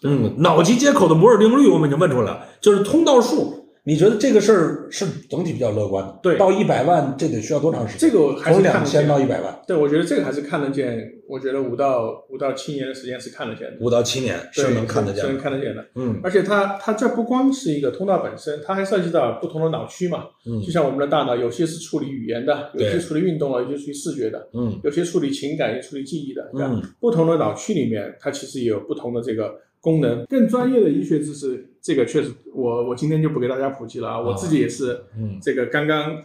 [0.03, 3.64] 嗯，脑机接口的摩尔定律我们已经问出来了，就是通道数。
[3.87, 6.19] 你觉得这个事儿是整体比较乐观的？
[6.23, 8.11] 对，到一百万这得需要多长时间？
[8.11, 9.61] 这个还是从两千到一百万。
[9.67, 11.11] 对，我觉得这个还是看得见。
[11.27, 13.77] 我觉得五到五到七年的时间是看得见的。
[13.81, 15.85] 五到七年是能看得见，是能看得见的。
[15.97, 20.25] 嗯，而且它它这不光是一个通道本身，它还涉及到不同的脑区嘛。
[20.47, 26.51] 嗯，就像我们的大脑，有些是处理语言的，有些处理运动了，有些处理视觉的，嗯，有些处理情感，也处理记忆的。
[26.55, 29.55] 嗯，不同的脑区里面，它其实也有不同的这个。
[29.85, 36.17] 功能更专业的医学知识，这个确实，我我今天就不给大家普及了啊，我自己也是，嗯，这个刚刚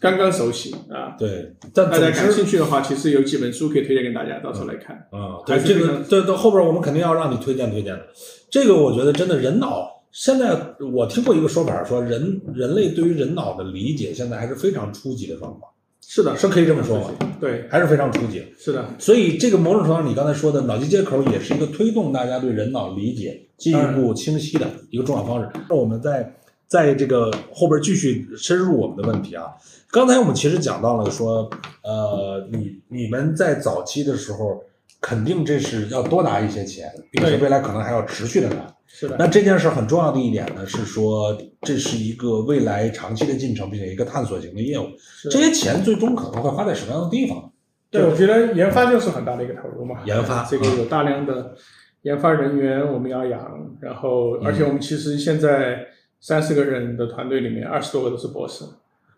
[0.00, 1.14] 刚刚熟悉啊。
[1.18, 4.96] 对，但大家感兴趣的话，其实有几本书可以推荐给大家，到时候来看。
[5.10, 8.06] 啊，对这个，这到后边我们肯定要让你推荐推荐的。
[8.48, 10.58] 这个我觉得真的人脑，现在
[10.94, 15.70] 我听过一个说法，说人人类对于人脑的理解现在还是非常初级的状况。
[16.08, 17.10] 是的，是可以这么说吗？
[17.40, 18.42] 对，还是非常初级。
[18.56, 25.50] 是的，所以这个某种程度上，你刚才说的脑机接口也是一个推动大家对人脑理解进一步清晰的一个重要方式。
[25.68, 26.32] 那我们在
[26.68, 29.46] 在这个后边继续深入我们的问题啊。
[29.90, 31.50] 刚才我们其实讲到了说，
[31.82, 34.62] 呃，你你们在早期的时候，
[35.00, 38.75] 肯定这是要多拿一些钱，并且未来可能还要持续的拿。
[38.86, 39.16] 是的。
[39.18, 44.86] 那这件事很重要的一点呢，是说这是一个未来长期的进程，并且一个探索型的业务。
[45.30, 47.52] 这些钱最终可能会花在什么样的地方？
[47.90, 50.00] 对，我觉得研发就是很大的一个投入嘛。
[50.04, 51.54] 研发这个有大量的
[52.02, 55.86] 研发人员我们要养，然后而且我们其实现在
[56.20, 58.64] 三十个人的团队里面，二十多个都是博士。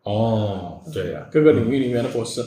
[0.05, 2.43] 哦，对呀，各个领域里面的博士，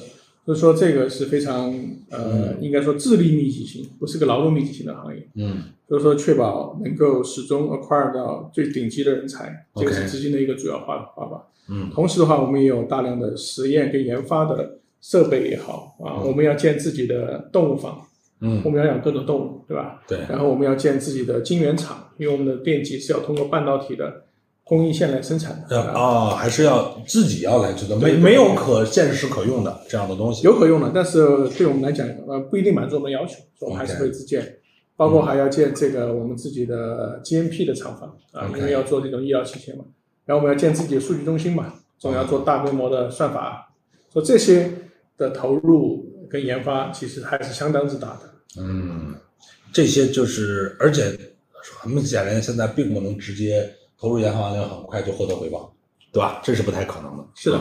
[0.45, 1.71] 所以说这个是非常
[2.09, 5.27] 呃，应该说智力密集型，不是个劳动密集型的行业。
[5.35, 11.45] 嗯，所以说确保能够始终 acquire 到最顶级的人才，这个是资金的一个主要方方法。
[11.67, 18.01] 嗯，同时的话，我们也有大量的实验跟研发的设备也好啊，我们要建自己的动物房，
[18.39, 20.01] 嗯，我们要养各种动物，对吧？
[20.07, 20.19] 对。
[20.29, 24.23] 然后我们要建自己的晶圆厂，因为我们的电极是要通过半导体的。
[24.63, 30.43] 供应线来生产的啊，还是要自己要来制造，没没有可现实可用的这样的东西。
[30.43, 34.59] 有可用的，但是对我们来讲，呃，不一定满足我们的要求，所以我们还是会自建。
[35.01, 39.83] 包括还要建这个我们自己的 GMP 的厂房啊，因为要做这种医疗器械嘛。
[40.25, 43.73] 然后我们要建自己的数据中心嘛，总要做大规模的算法。
[44.13, 44.71] 说这些
[45.17, 48.61] 的投入跟研发其实还是相当之大的。
[48.61, 49.15] 嗯，
[49.73, 51.17] 这些就是，而且
[51.79, 53.67] 很显然现在并不能直接。
[53.99, 55.71] 投入研发完了，很快就获得回报，
[56.11, 56.41] 对吧？
[56.43, 57.23] 这是不太可能的。
[57.35, 57.59] 是的，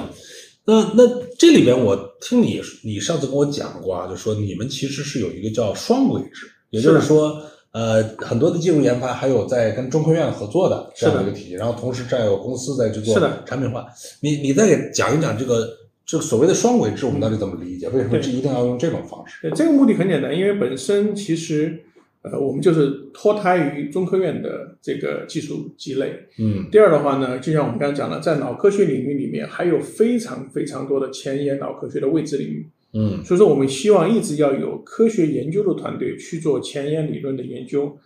[0.65, 1.07] 那那
[1.39, 13.87] 这里边我听你你上次跟我讲过啊，就说你们其实是有一个叫双轨制，也就是说，呃，很多的技术研发还有在跟中科院合作的这样的一个体系，然后同时占有公司在去做产品化。
[14.21, 15.69] 你你再给讲一讲这个
[16.07, 17.89] 这个所谓的双轨制，我们到底怎么理解？
[17.91, 19.53] 为什么这一定要用这种方式？
[19.55, 21.85] 这个目的很简单，因为本身其实。
[22.23, 26.13] 呃，我们就是脱胎于中科院的这个技术积累。
[26.39, 32.69] 嗯，第二的话呢，就像我们刚才讲的，在脑科学领域里面，还有非常非常多的前沿脑科学的未知领域。
[32.93, 37.97] 嗯，所以说我们希望一直要有科学研究的团队去做前沿理论的研究。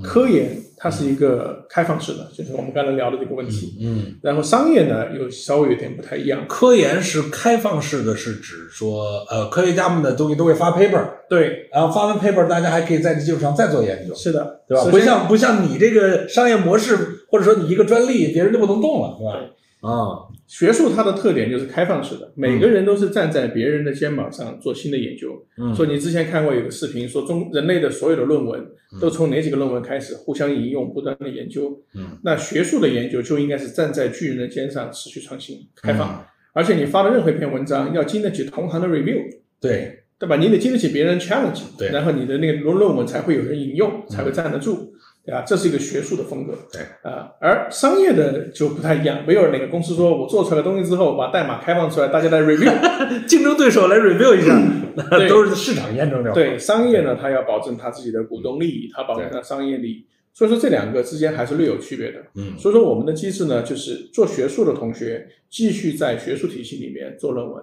[0.00, 3.76] 科研它是一个开放式的，就是我们刚才聊的这个问题。
[3.80, 6.46] 嗯，然后商业呢又稍微有点不太一样。
[6.46, 14.14] 科研是开放式的，是指说，呃，科学家们的东西都会发 paper，对，然后发完 paper，大家还可以在这基础上再做研究。
[14.14, 14.84] 是的，对吧？
[14.88, 16.96] 不像不像你这个商业模式，
[17.28, 19.50] 或者说你一个专利，别人就不能动了，对吧？
[19.80, 25.40] 啊，学术它的特点就是开放式的，每个人都是站在别人的肩膀上做新的研究。
[25.56, 28.66] 嗯，说你之前看过有个视频，说中人类的所有的论文
[29.00, 31.80] 都从哪几个论文开始互相引用，不断的研究。
[31.94, 36.26] 嗯，那学术的研究就应该是站在巨人的肩上，持续创新、开放。
[36.52, 39.22] 而且你发的任何一篇文章要经得起同行的 review，
[39.60, 40.34] 对对吧？
[40.36, 44.74] 你得经得起别人 challenge，对，然后你的那个论论文才会有人引用，才会站得住。
[44.74, 44.97] 对
[45.30, 46.54] 啊，这是一个学术的风格。
[46.72, 49.24] 对啊，而商业的就不太一样。
[49.26, 52.72] 没有哪个公司说我做出来东西之后把代码开放出来，大家来 review，
[53.26, 54.58] 竞争对手来 review 一下
[55.28, 56.32] 都是市场验证的。
[56.32, 60.06] 对商业呢，它要保证它自己的股东利益，它保证它商业利益。
[60.34, 62.18] 所以说这两个之间还是略有区别的。
[62.34, 67.62] 嗯，所以说我们的机制呢，就是做学术的同学继续在学术体系里面做论文。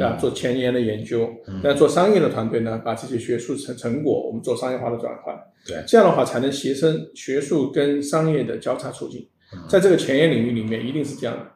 [0.00, 1.28] 啊，做前沿的研究，
[1.62, 5.38] 那做商业的团队呢，把这些学术成成果，我们做商业化的转换。
[5.66, 9.28] 对，这样的话才能提升学术跟商业的交叉促进。
[9.68, 11.46] 在这个前沿领域里面，一定是这样的。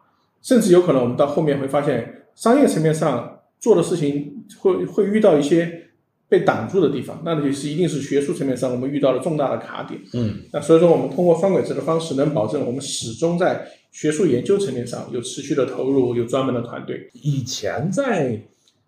[0.42, 5.84] 甚至有可能我们到后面会发现，商业层面上做的事情会会遇到一些
[6.28, 9.98] 被挡住的地方，那就是一定是学术层面上我们遇到了重大的卡点。
[10.12, 13.66] 嗯，那所以说我们通过双轨制的方式，能保证我们始终在。
[13.90, 17.10] 学术研究层面上有持续的投入，有专门的团队。
[17.12, 18.40] 以前在，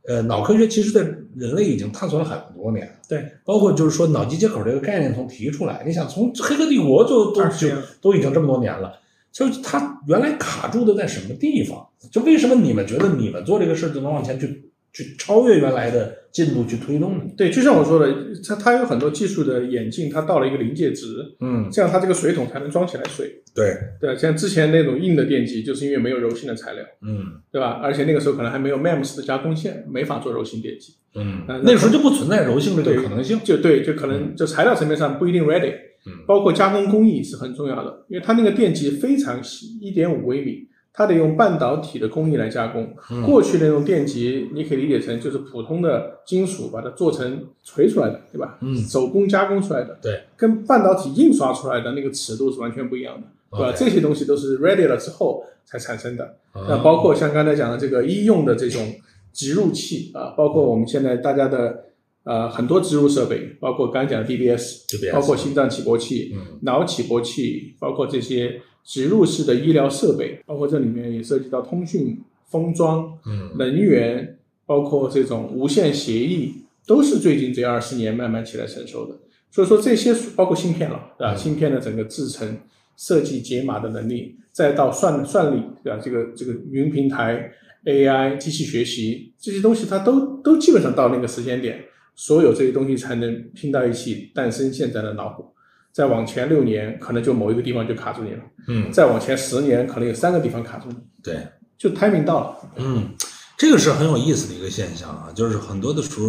[0.07, 1.03] 呃，脑科学其实在
[1.37, 2.91] 人类已经探索了很多年。
[3.09, 7.69] 对，包括就是说脑机接口这个概念从提出来，你想从黑客帝国就都就
[8.01, 8.99] 都已经这么多年了，
[9.33, 11.87] 就是它原来卡住的在什么地方？
[12.11, 14.70] 就为什么你们觉得你们做这个事就能往前去？
[14.93, 17.25] 去超越原来的进度去推动的。
[17.37, 18.15] 对，就像我说的，
[18.47, 21.07] 它它有很多技术的演进，它到了一个临界值，
[21.41, 23.43] 嗯，这样它这个水桶才能装起来水。
[23.55, 23.77] 对。
[24.01, 27.81] 对，像之前那种硬的电机，就是因为没有柔性的材料，嗯，对吧？
[27.83, 35.73] 而且那个时候可能还没有 MEMS 的加工线，没法做柔性电机，嗯，那时候就不存在柔性这个可能性，就对，就可能就材料层面上不一定 ready，
[36.07, 40.67] 嗯，包括加工工艺是很重要的，因为它那个电极非常细，一点五微米。
[40.93, 42.93] 它得用半导体的工艺来加工。
[43.25, 48.59] 过去那种电极，你可以理解成就是普通的金属把它做成锤出来的，对吧？
[48.61, 53.27] 嗯，手工加工出来的，对，跟半导体印刷出来的那个尺度是完全不一样的，
[53.57, 53.73] 对吧？
[53.77, 56.37] 这些东西都是 ready 了之后才产生的。
[56.53, 58.93] 那包括像刚才讲的这个医用的这种
[59.33, 61.85] 植入器啊，包括我们现在大家的
[62.25, 68.61] 呃很多植入设备，包括刚才讲的 DBS，包括心脏起搏器、脑起搏器，包括这些。
[68.85, 76.55] 植入式的医疗设备，包括这里面也涉及到通讯、封装、嗯能源，包括这种无线协议，
[76.87, 79.17] 都是最近这二十年慢慢起来成熟的。
[79.51, 81.35] 所以说这些包括芯片了，对吧？
[81.35, 82.57] 嗯芯片的整个制成、
[82.97, 86.01] 设计、解码的能力，再到算算力，对吧？
[86.03, 87.51] 这个这个云平台、
[87.85, 95.47] AI、机器学习这些东西，它都都基本上到那个时间点，所有这些东西才能拼到一起，诞生现在的脑虎。
[95.93, 102.71] 再往前六年，可能就某一个地方就卡住你了；嗯，再往前十年，可能有三个地方卡住你，对，就 timing 到了。
[102.77, 103.11] 嗯，
[103.59, 106.27] 这个是很有意思的一个现象啊，就是很多的时候，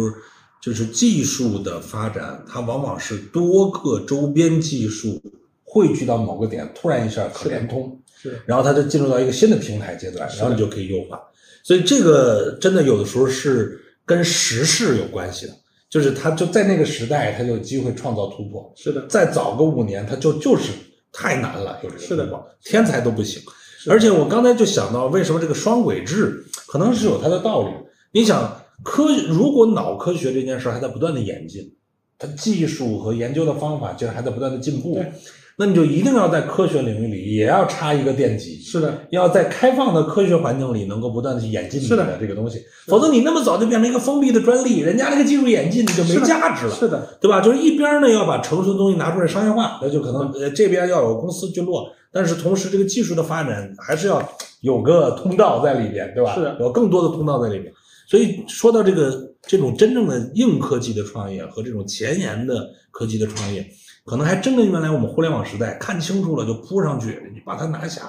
[0.60, 5.22] 就是技术的发展，它往往是多个周边技术
[5.64, 11.20] 汇聚到某个点，突然一下可联通，是的然后它就进入到一个新的平台阶段，然后你就可以优化。
[11.62, 15.52] 所以这个真的有的时候是跟时势有关系的，
[15.92, 18.72] 就是他就在那个时代，他就有机会创造突破。
[18.74, 20.72] 是的，再早个五年，他就就是
[21.12, 23.42] 太难了，有这个是的天才都不行。
[23.90, 27.74] 而且我刚才就想到，为什么这个双轨制可能是有它的道理。
[28.12, 31.70] 你想，科如果脑科学这件事还在不断的演进，
[32.18, 35.12] 它技术和研究的方法竟然还在不断的进步对，
[35.58, 46.74] 那你就一定要在科学领域里也要插一个电极，是的，要在开放的科学环境里能够不断的去演进你是的的这个东西，否则你那么早就变成一个封闭的专利，人家那个技术演进你就没价值了。
[46.74, 47.40] 是的，对吧？
[47.40, 54.26] 就是一边呢要把成熟的东西拿出来商业化，那就可能呃这边要有公司去落，但是同时这个技术的发展还是要
[54.62, 56.34] 有个通道在里边，对吧？
[56.34, 57.72] 是的有更多的通道在里边。
[58.08, 63.66] 所以说到这个这种真正的硬科技的创业和这种前沿的科技的创业，
[64.04, 68.02] 可能还真跟原来我们互联网时代看清楚了就扑上去，你把它拿下，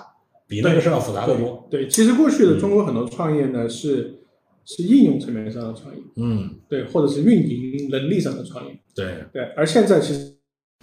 [0.48, 1.68] 比那个事儿要复杂得多。
[1.70, 4.20] 对，其实过去的中国很多创业呢是
[4.66, 10.34] 是应用层面上的创业，嗯，对，或者是运营能力上的创业，对，对，而现在其实，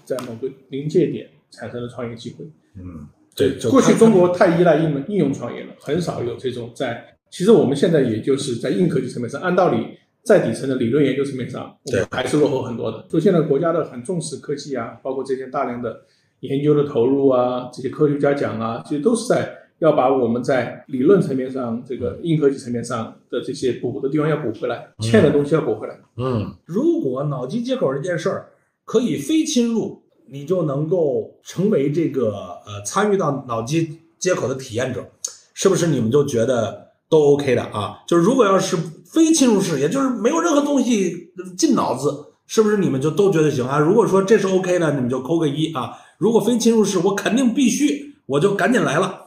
[0.05, 2.45] 在某个临界点产生了创业机会。
[2.77, 7.05] 嗯，对，过去中国太依赖应应用创业了，很少有这种在。
[7.31, 9.87] 其实我们现在也就是在硬科技层面上，按道理
[10.23, 13.05] 在底层的理论研究层面上，我们还是落后很多的。
[13.09, 16.03] 所以现在国家的很重视科技啊，包括这些大量的
[16.41, 25.99] 研究的投入啊，这些科学家奖啊，其实都是在要把我们在理论层面上、这个硬科技层面上的这些补的地方要补回来，欠的东西要补回来。
[26.17, 28.51] 嗯，如果脑机接口这件事儿
[28.85, 32.33] 可以非侵入，你就能够成为这个
[32.67, 35.09] 呃参与到脑机接口的体验者，
[35.55, 35.87] 是不是？
[35.87, 37.99] 你们就觉得都 OK 的啊？
[38.07, 38.77] 就是如果要是
[39.13, 42.09] 非侵入式，也就是没有任何东西进脑子，
[42.47, 43.79] 是不是你们就都觉得行啊？
[43.79, 45.93] 如果说这是 OK 的，你们就扣个一啊。
[46.17, 49.27] 如果非侵入式，我肯定必须，我就赶紧来了。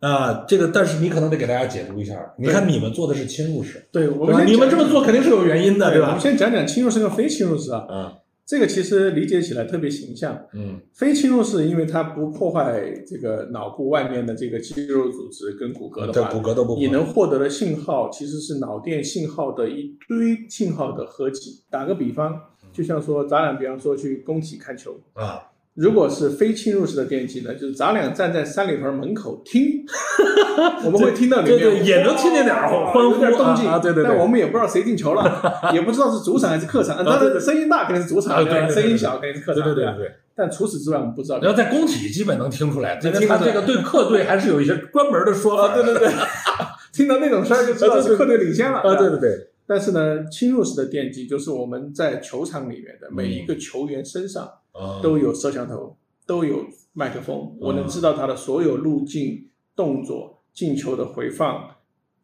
[0.00, 2.14] 啊，这个，但是你可能得给大家解读一下。
[2.38, 4.26] 你看你们做的是侵入式，对我？
[4.26, 6.20] 们你们这么做肯定是有原因的，对吧对我们？
[6.20, 7.84] 先讲讲侵入式跟非侵入式啊。
[7.90, 8.12] 嗯
[8.48, 10.34] 这个其实理解起来特别形象。
[10.54, 21.62] 嗯非侵入式，因为它不破坏这个脑部外面的这个肌肉组织跟骨骼的话，这骨骼都不破你能获得的信号其实是脑电信号的一堆信号的合集。
[21.68, 22.40] 打个比方，
[22.72, 25.42] 就像说咱俩，比方说去工体看球，啊，
[25.78, 29.84] 如果是非侵入式的电击呢，就是咱俩站在三里屯门口听，
[30.84, 35.40] 我们会听到里面对对也能听见点儿欢呼有点动静啊啊对对对但我们也不知道谁进球了，
[35.72, 37.04] 也不知道是主场还是客场。
[37.04, 40.12] 当然声音大肯定是主场，啊对声音小肯定是客场，对对对对。
[40.34, 41.40] 但除此之外，我们不知道。
[41.40, 45.68] 然后在工体基本能听出来，这个这个对客队还是有一些专门的说法。
[45.68, 46.08] 啊，对对对，
[46.92, 48.78] 听到那种声儿就知道是客队领先了。
[48.78, 54.67] 啊，对对对，但是呢，侵入式的电击就是我们在球场里面的每一个球员身上啊
[55.02, 61.68] 都有摄像头，都有麦克风，我能知道他的所有路径、动作、进球的回放，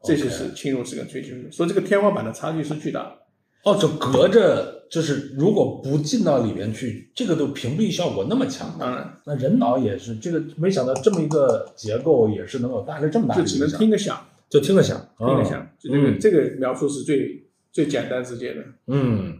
[0.02, 1.52] 这些是侵入式跟非侵入式。
[1.52, 3.02] 所以这个天花板的差距是巨大。
[3.02, 3.18] 的。
[3.64, 8.76] 哦，就隔着，就是如果不进到里面去，这个都屏蔽效果那么强。
[8.78, 17.42] 当然，那人脑也是这个，没想到这么一个结构也是能够带来这么大的就只能，听个响，就听个响，听个响，这个嗯这个描述是最
[17.72, 18.60] 最简单直接的。
[18.88, 19.38] 嗯，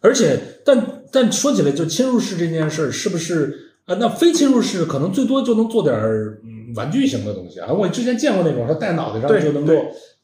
[0.00, 3.54] 而且，但但说起来，就侵入式这件事儿，是不是
[3.84, 3.94] 啊？
[4.00, 7.72] 那非侵入式可能最多就能做点儿嗯玩具型的东西啊。
[7.72, 9.74] 我之前见过那种，说戴脑袋上就能够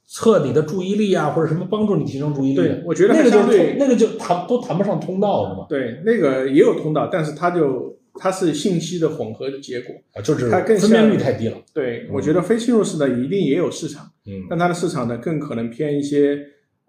[0.07, 2.57] 测你的注意力啊，或者什么帮助你提升注意力。
[2.57, 3.39] 对我觉得那个就
[3.79, 5.67] 那个就谈都谈不上通道是吗？
[5.69, 9.95] 对，那个也有通道，但是它就它是信息的混合的结果。
[10.15, 11.57] 啊，就是它更分辨率太低了。
[11.75, 16.39] 对，嗯我觉得非侵入式的一定也有市场，嗯但它的市场呢更可能偏一些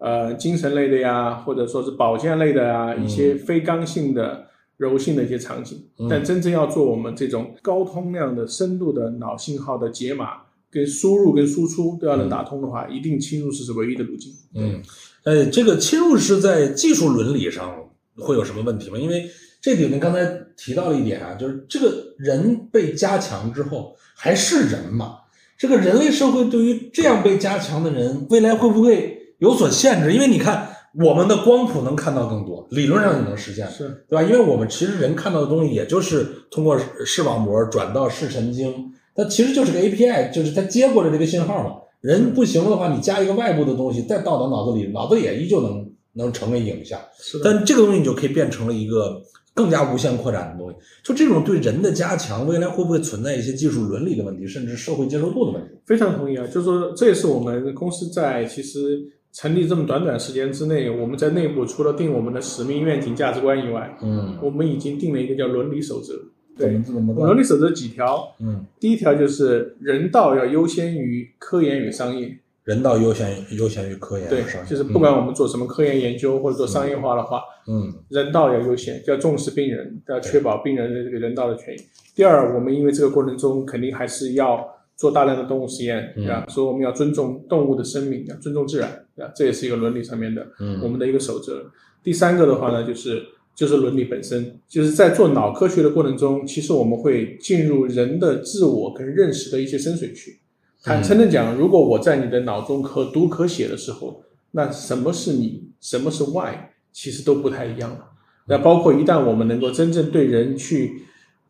[0.00, 4.46] 呃精神类的呀，或者说是保健类的呀，嗯一些非刚性的、
[4.76, 5.78] 柔性的一些场景。
[5.98, 14.32] 嗯但真正要做我们这种高通量的、深度的脑信号的解码，跟输入跟输出都要能打通的话，一定侵入式是唯一的路径。
[14.54, 14.82] 嗯，
[15.24, 17.72] 呃，这个侵入式在技术伦理上
[18.16, 18.98] 会有什么问题吗？
[18.98, 19.26] 因为
[19.60, 20.24] 这里面刚才
[20.56, 25.16] 提到了一点啊，就是这个人被加强之后还是人嘛？
[25.58, 30.12] 这个人类社会对于这样被加强的人，未来会不会有所限制？
[30.12, 34.22] 因为你看，我们的光谱能看到更多，理论上也能实现，是对吧？
[34.22, 38.72] 因为我们其实人看到的东西，也就是通过视网膜转到视神经，
[39.14, 41.76] 它其实就是个 API，就是它接过来这个信号嘛。
[42.00, 46.98] 人不行的话，你加一个外部的东西，再到到脑子里，脑子也依旧能能成为影像。
[47.18, 49.20] 是，但这个东西你就可以变成了一个
[49.52, 50.76] 更加无限扩展的东西。
[51.04, 55.68] 就这种对人的加强，未来会不会存在一些技术伦理的问题，甚至社会接受度的问题？
[55.84, 58.98] 非常同意啊，就是说这也是我们公司在其实
[59.32, 66.14] 成立这么短短时间之内，我们在内部除了定我们的使命、愿景、价值观以外，嗯，我们已经定了一个叫伦理守则。
[66.58, 66.82] 对
[67.16, 68.34] 伦理守则几条？
[68.38, 72.36] 嗯，第一条就是人道要优先于科研与商业。
[72.64, 81.78] 人道优先优先于科研对就是不管我们做什么科研研究或者做商业化的话，嗯人道要优先，要重视病人，要确保病人的这个人道的权益。
[82.14, 84.68] 第二，我们因为这个过程中肯定还是要
[85.00, 86.44] 做大量的动物实验，嗯对吧？
[86.46, 89.32] 所以我们要尊重动物的生命，要尊重自然，对吧？
[89.34, 91.64] 这也是一个伦理上面的嗯我们的一个守则。
[92.02, 93.24] 第三个的话呢，就是
[93.54, 100.38] 就是伦理本身，就是在做脑科学的过程中，其实我们会进入人的自我跟认识的一些深水区。
[100.82, 106.54] 坦诚的讲，如果我在你的脑中可读可写的时候，那什么是你，什么是 why，
[106.92, 108.06] 其实都不太一样了。
[108.48, 111.02] 那包括一旦我们能够真正对人去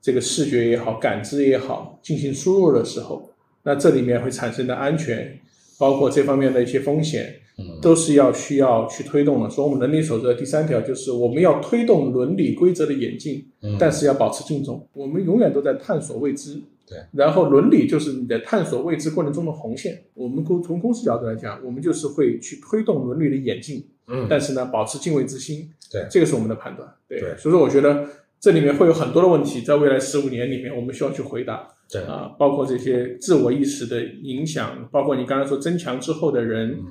[0.02, 3.29] 这个视觉也好、感知也好进行输入的时候，
[3.62, 5.38] 那这里面会产生的安全，
[5.78, 9.50] 包括这方面的一些风险，嗯都是要需要去推动的。
[9.50, 14.86] 所以，我们伦理守则第三条就是我们要推动伦理规则的演进，嗯，但是要保持敬重。
[14.92, 16.60] 我们永远都在探索未知。
[16.86, 20.02] 对，然后伦理就是你在探索未知过程中的红线。
[20.14, 25.70] 我们公从公司角度来讲，我们就是会去推动伦理的演进，嗯但是呢，保持敬畏之心。
[25.92, 26.88] 对这个是我们的判断。
[27.06, 28.08] 对，对所以说我觉得
[28.40, 31.68] 这里面会有很多的问题，在未来十五年里面，我们需要去回答。
[31.92, 36.84] 对啊，包括这些自我意识的影响，包括你刚才说增强之后的人，嗯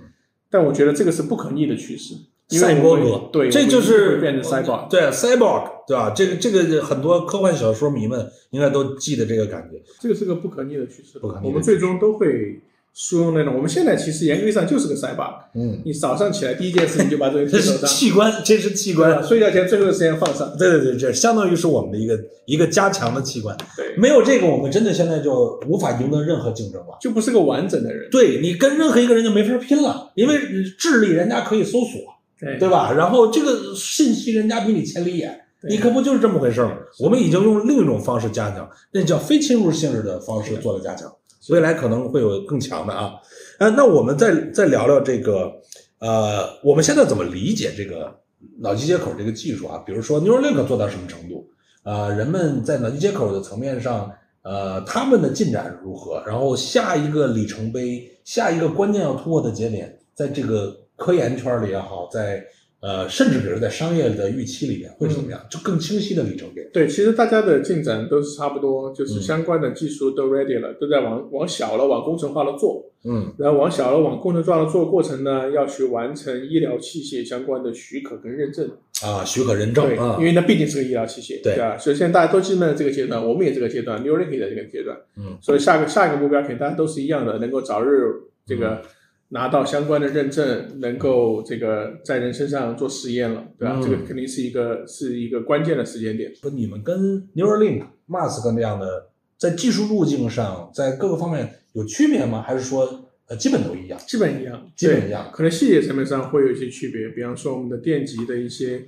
[0.52, 2.16] 但我觉得这个是不可逆的趋势。
[2.50, 4.90] 赛博格，对，这就是会变成 cyborg。
[4.90, 6.10] 对 cyborg，对吧？
[6.10, 9.80] 这个这个很多科幻小说迷们应该都记得这个感觉。
[10.00, 12.60] 这个是个不可逆的趋势，不可逆的我们最终都会
[12.94, 13.56] 输用那种。
[13.56, 19.24] 我们现在其实严格意义上就是个 cyborg，嗯，你早上起来第一件事情就把这个这上， 器官，这是器官。
[19.24, 20.56] 睡觉前最后的时间放上。
[20.58, 23.56] 对对对，这相当于是我们的一个一个加强的器官。
[23.78, 26.98] 对，没有这个，我们真的现在就无法赢得任何竞争了。
[27.00, 28.10] 就不是个完整的人。
[28.10, 30.38] 对你跟任何一个人就没法拼了，因为
[30.78, 32.02] 智力人家可以搜索，
[32.40, 32.94] 对对吧？
[32.94, 36.72] 然后这个信息人家比你千里眼，你可不就是这么回事吗？
[37.00, 41.12] 我们已经用另一种方式加强，那叫非侵入性质的方式做了加强，
[41.50, 43.14] 未来可能会有更强的啊。
[43.60, 45.52] 呃，那我们再再聊聊这个，
[46.00, 48.16] 呃，我们现在怎么理解这个
[48.60, 49.84] 脑机接口这个技术啊？
[49.86, 51.50] 比如说 Neuralink 做到什么程度？
[51.84, 54.12] 呃，人们在脑机接口的层面上，
[54.44, 56.24] 呃，他们的进展如何？
[56.26, 62.44] 然后下一个里程碑，下一个关键要突破的节点，在这个科研圈里也好，在
[62.82, 65.40] 呃，甚至比如在商业的预期里面会是怎么样？
[65.50, 66.64] 就更清晰的里程碑。
[66.74, 72.86] 对，其实大家的进展都是差不多，就是嗯相关的技术都 ready 了，都在往往小了、往工程化了做。
[73.06, 78.70] 嗯然后往小了、往工程化了做的过程呢，要去完成医疗器械相关的许可跟认证。
[79.02, 81.78] 啊，许可认证对，啊因，为那毕竟是个医疗器械，对吧？
[81.78, 88.02] 所以现在大家都进入了这个阶段，我们也这个阶段，Neuralink 也在这个阶段，嗯，所以下个下一个目标肯定大家都是一样的，能够早日
[88.46, 88.82] 这嗯个
[89.30, 93.76] 拿到相关的认证，能够这个在人身上做实验了，对吧？
[93.78, 96.32] 嗯这个肯定是一个是一个关键的时间点。
[96.42, 102.42] 不你们跟 Neuralink、Mask 那样的在技术路径上，在各个方面有区别吗？
[102.42, 104.00] 还是说呃基本都一样？
[104.08, 108.88] 基本一样，基本一样可能细节层面上会有一些区别，比方说我们的电极的一些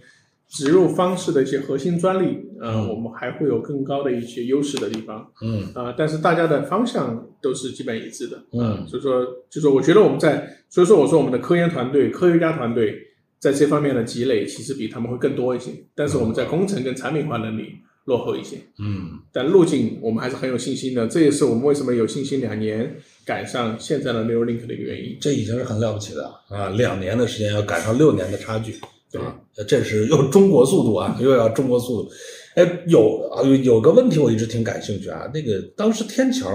[0.52, 5.26] 植入方式的一些核心专利，呃，嗯我们还会有更高的一些优势的地方。
[5.42, 12.96] 嗯啊、但是大家的方向都是基本一致的，嗯所以说，就是我觉得我们在，所以说我说我们的科研团队、科学家团队
[13.40, 22.94] 在这方面的积累，其实比他们会更多一些，但是我们在工程跟产品化能力落后一些，嗯但路径我们还是很有信心的，这也是我们为什么有信心两年
[23.26, 25.18] 赶上现在的 Neuralink 的一个原因。
[25.22, 26.68] 这已经是很了不起的啊！
[26.76, 28.80] 两年的时间要赶上六年的差距，对
[29.20, 29.36] 啊，
[29.68, 32.10] 这是又中国速度啊，又要中国速度。
[32.56, 36.50] 哎，有啊有有个问题我一直挺感兴趣啊，那个当时天桥，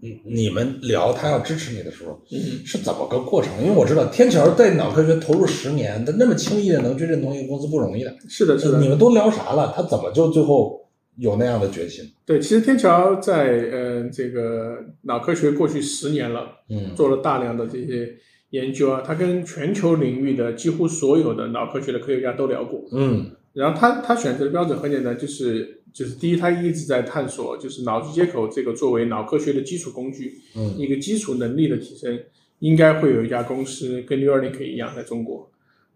[0.00, 3.52] 你你们聊他要支持你的时候，嗯，是怎么个过程？
[3.62, 8.14] 因为我知道天桥在脑科学投入十年，他那么轻易的能去认同一个公司不容易的。
[8.28, 9.72] 是的，是的你，们都聊啥了？
[9.74, 10.80] 他怎么就最后
[11.16, 12.04] 有那样的决心？
[12.26, 18.08] 对，其实天桥在呃这个脑科学过去十年了，嗯做了大量的这些
[18.54, 22.84] 研究啊，他跟全球领域的几乎所有的脑科学的科学家都聊过。
[22.92, 32.18] 嗯然后他他选择的标准很简单，就是就是第一，他一直在探索，就是脑机接口这个作为脑科学的基础工具，嗯一个基础能力的提升，
[32.60, 35.50] 应该会有一家公司跟 Neuralink 一样在中国。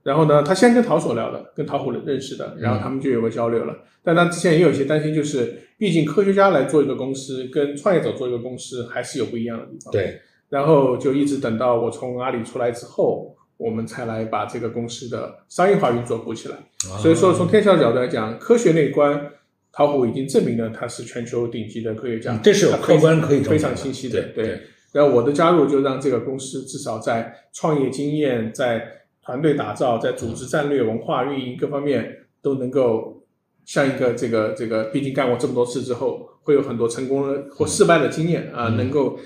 [0.04, 3.76] 然后呢，他先跟陶所聊的，跟陶虎认识的，然后他们就有个交流了。
[4.02, 9.92] 但他之前也有一些担心，就是毕竟科学家来做一个公司，跟创业者做一个公司还是有不一样的地方。。
[9.92, 16.56] 对，然后就一直等到我从阿里出来之后，我们才来把这个公司的商业化运作补起来。
[16.98, 19.30] 所以说，从天桥的角度来讲，科学那一关，
[19.72, 24.22] 陶虎已经证明了他是全球顶级的科学家，嗯这是有客观可以非常清晰的。
[24.34, 24.60] 对对
[24.92, 28.82] 然后我的加入就让这个公司至少在创业经验、在
[29.20, 33.22] 团队打造、在组织战略、文化运营各方面都能够
[33.66, 39.18] 像一个这个这个，毕竟干过这么多次之后，会有很多成功的或失败的经验啊，嗯能够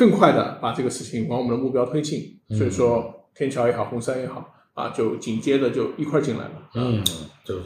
[0.00, 2.38] 更快的把这个事情往我们的目标推进。
[2.48, 6.70] 嗯所以说，天桥也好，红杉也好啊，就紧接着就一块儿进来了。
[6.74, 7.04] 嗯，
[7.44, 7.64] 就是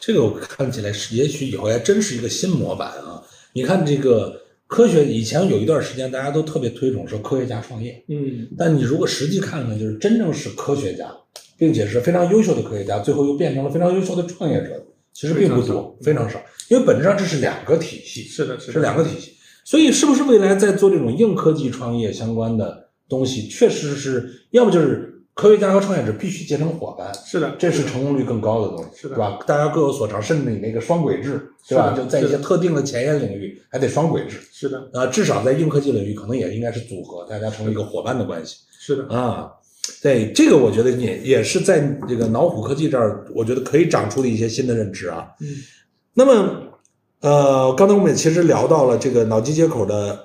[0.00, 3.22] 这个我看起来是，也许以后还真是一个新模板啊。
[3.52, 11.14] 你看这个科学，以前有一段时间大家都特别推崇说科学家创业，嗯但你如果实际看看，就是真正是科学家，
[11.58, 16.42] 并且是非常优秀的科学家，最后又变成了非常优秀的创业者，其实并不多，非常少。
[16.68, 19.35] 因为本质上这是两个体系，是的，是的，是两个体系。
[19.66, 29.40] 所以，是不是未来在做这种硬科技创业相关的东西，确实是要么就是科学家和创业者必须结成伙伴，是的，这是成功率更高的东西，是的对吧？
[29.44, 31.92] 大家各有所长，甚至你那个双轨制，对吧？
[31.96, 34.38] 就在一些特定的前沿领域，还得双轨制。
[34.52, 39.50] 是的，啊，至少在硬科技领域，可能也应该是组合，大家成为一个伙伴的关系是的，啊。
[40.00, 45.28] 对，这个我觉得也也是在这个脑虎科技这儿，我觉得可以长出的一些新的认知啊。
[45.40, 45.46] 嗯
[46.18, 46.62] 那么，
[47.20, 50.18] 呃，刚才我们也其实聊到了这个脑机接口的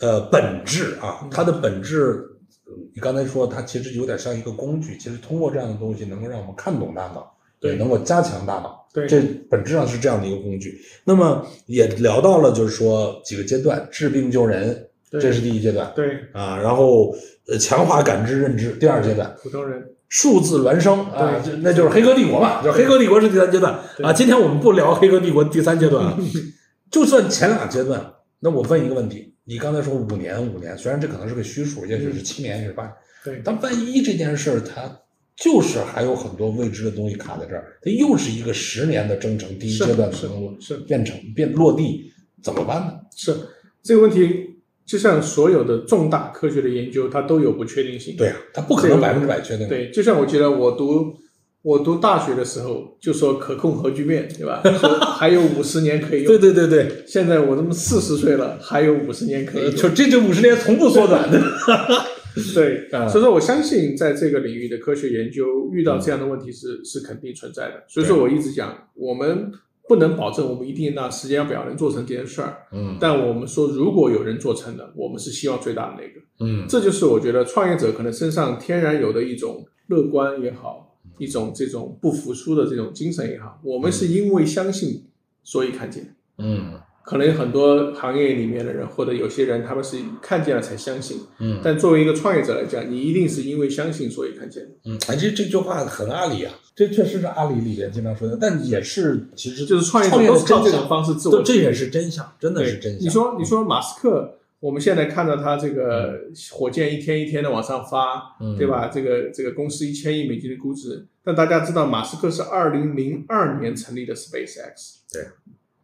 [0.00, 2.24] 呃本质啊，它的本质，
[2.66, 8.78] 呃你刚才说它其实有点像一个工具，其实通过这样的东西能够让我们看懂大脑，对能够加强大脑。
[8.92, 10.80] 对，这本质上是这样的一个工具。
[11.04, 16.56] 那么也聊到了，就是说几个阶段，治病救人，对这是第一阶段对啊。
[16.56, 17.14] 然后
[17.46, 19.80] 呃，强化感知认知，第二阶段，普通人，
[20.10, 24.12] 数字孪生啊，对这那就是黑客帝国嘛，就黑客帝国是第三阶段啊。
[24.12, 26.18] 今天我们不聊黑客帝国第三阶段啊，
[26.90, 32.92] 就算前两阶段，那我问一个问题，你刚才说五年五年，虽然这可能是个虚数，也许是七年，也许是八年，
[33.24, 34.98] 对，但万一这件事儿它
[35.36, 42.94] 就是还有很多未知的东西卡在这儿，它又是一个十年的征程，第一阶段是能够是变成变落地，怎么办呢？
[43.16, 43.32] 是
[43.80, 44.49] 这个问题，
[44.90, 48.16] 就像所有的重大科学的研究，它都有不确定性。
[48.16, 51.14] 对啊，它不可能百分之百确定。，对，就像我记得我读
[51.62, 54.60] 我读大学的时候，就说可控核聚变，对吧？
[54.80, 56.26] 说还有五十年可以用。
[56.26, 59.76] 对对对对，现在我这么四十岁了，还有五十年可以用。
[59.76, 61.40] 就这这五十年从不缩短的。
[62.54, 67.84] 对， 啊所以说我相信在这个领域的科学研究遇到这样的问题是、是肯定存在的。
[67.88, 69.52] 所以说我一直讲，我们
[69.90, 72.96] 不能保证我们一定让时间表能做成这件事儿，嗯。
[73.00, 76.20] 但我们说如果有人做成了，我们是希望最大的那个。
[76.38, 76.64] 嗯。
[76.68, 85.06] 这就是我觉得创业者可能身上天然有的一种乐观也好，一种这种不服输的这种精神也好，我们是因为相信
[85.42, 86.14] 所以看见。
[86.38, 86.79] 嗯
[87.10, 91.20] 可能很多行业里面的人，或者有些人，他们是看见了才相信。
[91.40, 94.70] 嗯但作为一个创业者来讲，你一定是因为相信所以看见的。
[94.84, 100.86] 嗯，哎，这这句话很阿里啊，这确实是阿里里边经常说的，但也是其实就是创业者都是靠这种。
[100.88, 103.02] 方式自我对，这也是真相，真的是真相。
[103.02, 106.20] 你说，你说马斯克，我们现在看到他这个
[106.52, 108.88] 火箭一天一天的往上发，嗯对吧？
[108.88, 115.22] 这个这个公司一千亿美金的估值，但大家知道，马斯克是二零零二年成立的 SpaceX，对，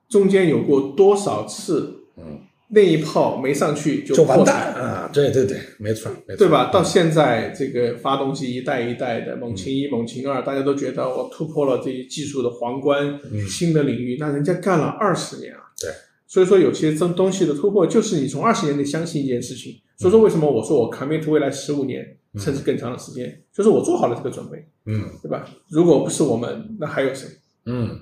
[0.08, 2.40] 中间有过多少次嗯，
[2.70, 5.10] 那一炮没上去就就完蛋啊！
[5.12, 6.70] 对对对，没错，没错，对吧？
[6.72, 15.60] 到现在这个发动机一代一代的猛禽一、猛禽二，大家都觉得我突破了这些技术的皇冠，嗯新的领域，那人家干了二十年啊。
[15.80, 15.90] 对，
[16.26, 19.74] 所以说有些这东西的突破，就是你从二十年内相信一件事情。
[19.98, 22.04] 所以说为什么我说我 commit 未来十五年
[22.36, 25.48] 甚至更长的时间，就是我做好了这个准备，嗯对吧？
[25.70, 27.26] 如果不是我们，那还有谁？
[27.64, 27.98] 嗯，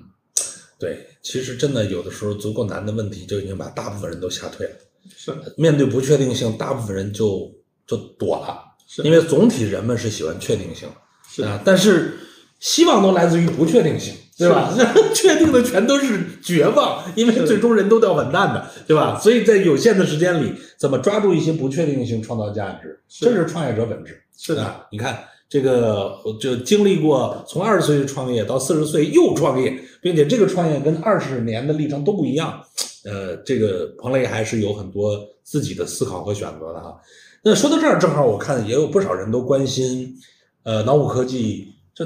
[0.77, 4.73] 对，其实真的有的时候足够难的问题，就已经把大部分人都吓退了。
[5.15, 7.51] 是面对不确定性，大部分人就
[7.85, 10.89] 就躲了，是因为总体人们是喜欢确定性
[11.29, 12.17] 是啊，但是
[12.59, 14.73] 希望都来自于不确定性，对吧？
[15.13, 19.19] 确定的全都是绝望，因为最终人都要完蛋的，对吧？
[19.19, 24.21] 所以在有限的时间里，怎么抓住一些不确定性，创造价值，是这是创业者本质。
[24.37, 32.61] 是的，啊，你看这个，就经历过从二十岁创业到四十岁又创业，并且这个创业跟二十年的历程都不一样。
[33.05, 36.99] 呃，这个彭磊还是有很多自己的思考和选择的哈。
[37.43, 40.11] 那说到这儿，正好我看也有不少人都关心，
[40.63, 42.03] 呃，脑武科技这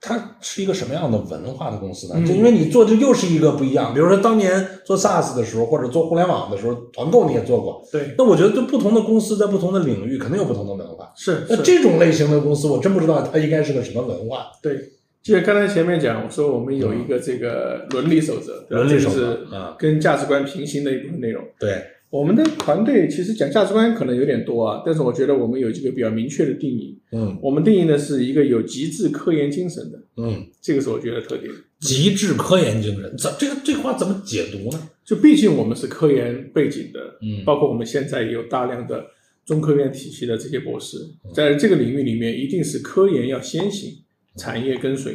[0.00, 2.24] 它是一个什么样的文化的公司呢？
[2.26, 7.82] 就因为你做的又是一个不一样，比如说当年做 SaaS 的时候，或者做互联网的时候，团购你也做过。
[7.90, 11.12] 对，那我觉得，就不同的公司在不同的领域，肯定有不同的文化。
[11.16, 14.46] 是，那这种类型的公司，我真不知道它应该是个什么文化。
[14.62, 14.78] 对，
[15.22, 21.42] 记得刚才前面讲，我说我们有一个这个伦理守则，伦理守则啊，跟价值观平行的一部分内容。
[21.58, 21.82] 对。
[22.10, 26.98] 我们的团队其实讲价值观可能有点多啊，但是我觉得我们有几个比较明确的定义。
[27.12, 30.02] 嗯，我们定义的是一个有极致科研精神的。
[30.16, 31.52] 嗯，这个是我觉得特点。
[31.80, 34.88] 极致科研精神，怎这个这个话怎么解读呢？
[35.04, 39.04] 就毕竟我们是科研背景的，嗯，包括我们现在也有大量的
[39.44, 40.96] 中科院体系的这些博士，
[41.34, 43.92] 在这个领域里面，一定是科研要先行，
[44.36, 45.14] 产业跟随，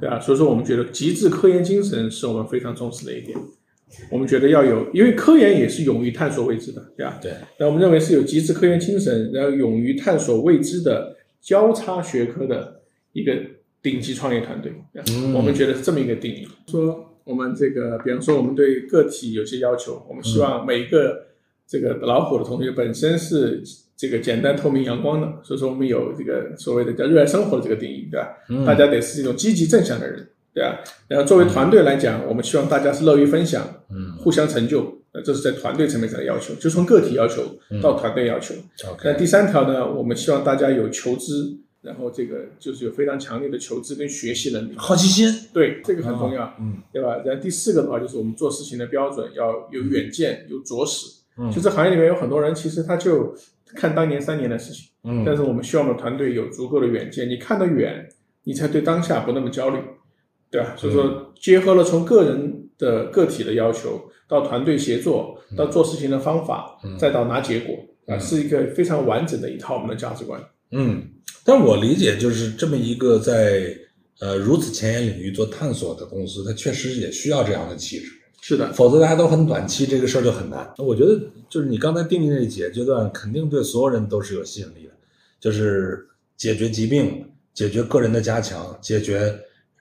[0.00, 0.18] 对吧？
[0.18, 3.36] 所以说，我们觉得极致科研精神是我们非常重视的一点。
[4.10, 7.18] 我们觉得要有，因为科研也是勇于探索未知的，对吧？
[7.20, 7.32] 对。
[7.58, 12.82] 那我们认为是有极致科研精神，然后勇于探索未知的交叉学科的
[13.12, 13.34] 一个
[13.82, 14.72] 顶级创业团队。
[15.10, 15.32] 嗯。
[15.34, 16.46] 我们觉得是这么一个定义。
[16.68, 21.26] 说我们这个，比方说我们对个体有些要求，我们希望每个
[21.66, 23.62] 这个老虎的同学本身是
[23.96, 28.28] 这个简单、透明、阳光的，所以说我们有这个所谓的叫热爱生活的这个定义，对吧？
[28.48, 28.64] 嗯。
[28.64, 30.28] 大家得是一种积极正向的人。
[30.54, 37.42] 对啊，然后作为团队来讲，我们希望大家是乐于分享，嗯，互相成就，呃，这是在团队层面上的要求，就从个体要求
[37.80, 38.54] 到团队要求。
[39.04, 47.22] 那第三条呢，我们希望大家有求知，然后这个就是有非常强烈的求知跟学习能力，好奇心，对，这个很重要，嗯，对吧？
[47.24, 51.06] 然后第四个的话，就是我们做事情的标准要有远见，有着实。
[51.40, 53.32] 嗯，就这行业里面有很多人，其实他就
[53.76, 58.08] 看当年三年的事情，嗯，但是我们希望我们团队有足够的远见，你看得远，
[58.42, 59.78] 你才对当下不那么焦虑。
[60.50, 60.74] 对吧？
[60.76, 67.74] 所以说，结合了从个人的个体的要求，到团队协作，到做事情的方法，再到拿结果，
[68.06, 70.42] 啊，是一个非常完整的一套我们的价值观。
[70.70, 71.02] 嗯，
[71.44, 73.76] 但我理解就是这么一个在
[74.20, 78.06] 呃如此前沿领域做探索的公司，它确实也需要这样的气质。
[78.40, 80.72] 是的，否则大家都很短期，这个事儿就很难。
[80.78, 81.20] 我觉得
[81.50, 84.92] 就是你刚才定义那几个阶段，肯定对所有人都是有吸引力的，
[85.40, 87.22] 就是解决疾病，
[87.52, 89.38] 解决个人的加强，解决。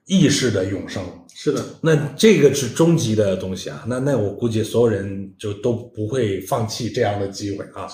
[0.08, 1.04] 意识的永生
[1.34, 7.88] 是的，那这个是终极的东西啊，那那我估计所有人就都不会放弃这样的机会啊。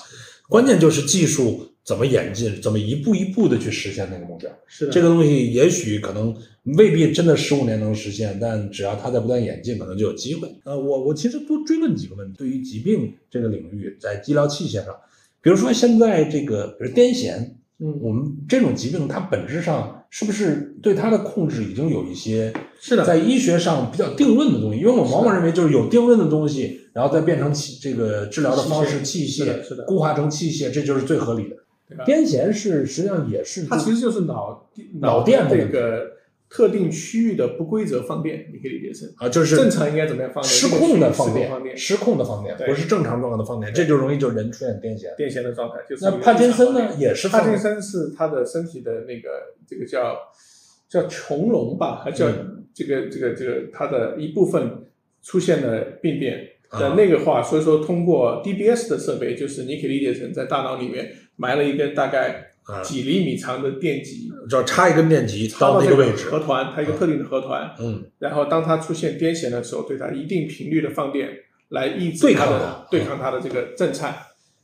[0.47, 4.49] 关键就是技术怎么演进，怎么一步一步的去实现那个目标。
[4.67, 6.33] 是的，这个东西也许可能
[6.77, 10.47] 未必真的十五年能实现，但只要它在不断演进，可能就有机会。
[10.63, 14.95] 呃，我我其实多追问几个问题，对于疾病这个领域，在医疗器械上，
[15.41, 17.55] 比如说现在这个，比如癫痫。
[17.79, 24.77] 嗯，我们这种疾病，它本质上是不是对它的控制已经有一些是的，在医学上比较定论的东西？
[24.79, 31.55] 因为我往往认为，就是有定论的东西，然后再变成器这个治疗的方式器械，是的，固化成器械，这就是最合理的。
[32.05, 34.69] 癫痫是实际上也是，它其实就是脑
[35.01, 36.13] 脑电这个。
[36.53, 40.53] 特定区域的不规则放电，你可以理解成啊，就是正常应该怎么样放电？
[40.53, 45.15] 失控的放电，失控的放电，不是正常状态的放电，这就容易就人出现癫痫。
[45.17, 46.05] 癫痫的状态就是。
[46.05, 46.93] 那帕金森呢？
[46.99, 49.29] 也是帕金森是他的身体的那个
[49.67, 50.15] 这个叫
[50.87, 52.27] 叫穹隆吧，还叫
[52.71, 54.85] 这个这个这个他的一部分
[55.23, 56.49] 出现了病变。
[56.69, 62.52] 的那个话，所以说通过 DBS 的设备，就是你可以理解成在大脑里面埋了一根大概。
[62.83, 71.29] 几厘米长的电极，只要插一根电极到那个位置，核团，它一个特定的核团，嗯，然后当它出现癫痫的时候，对它一定频率的放电
[71.69, 74.15] 来抑制对抗的对抗它的这个震颤，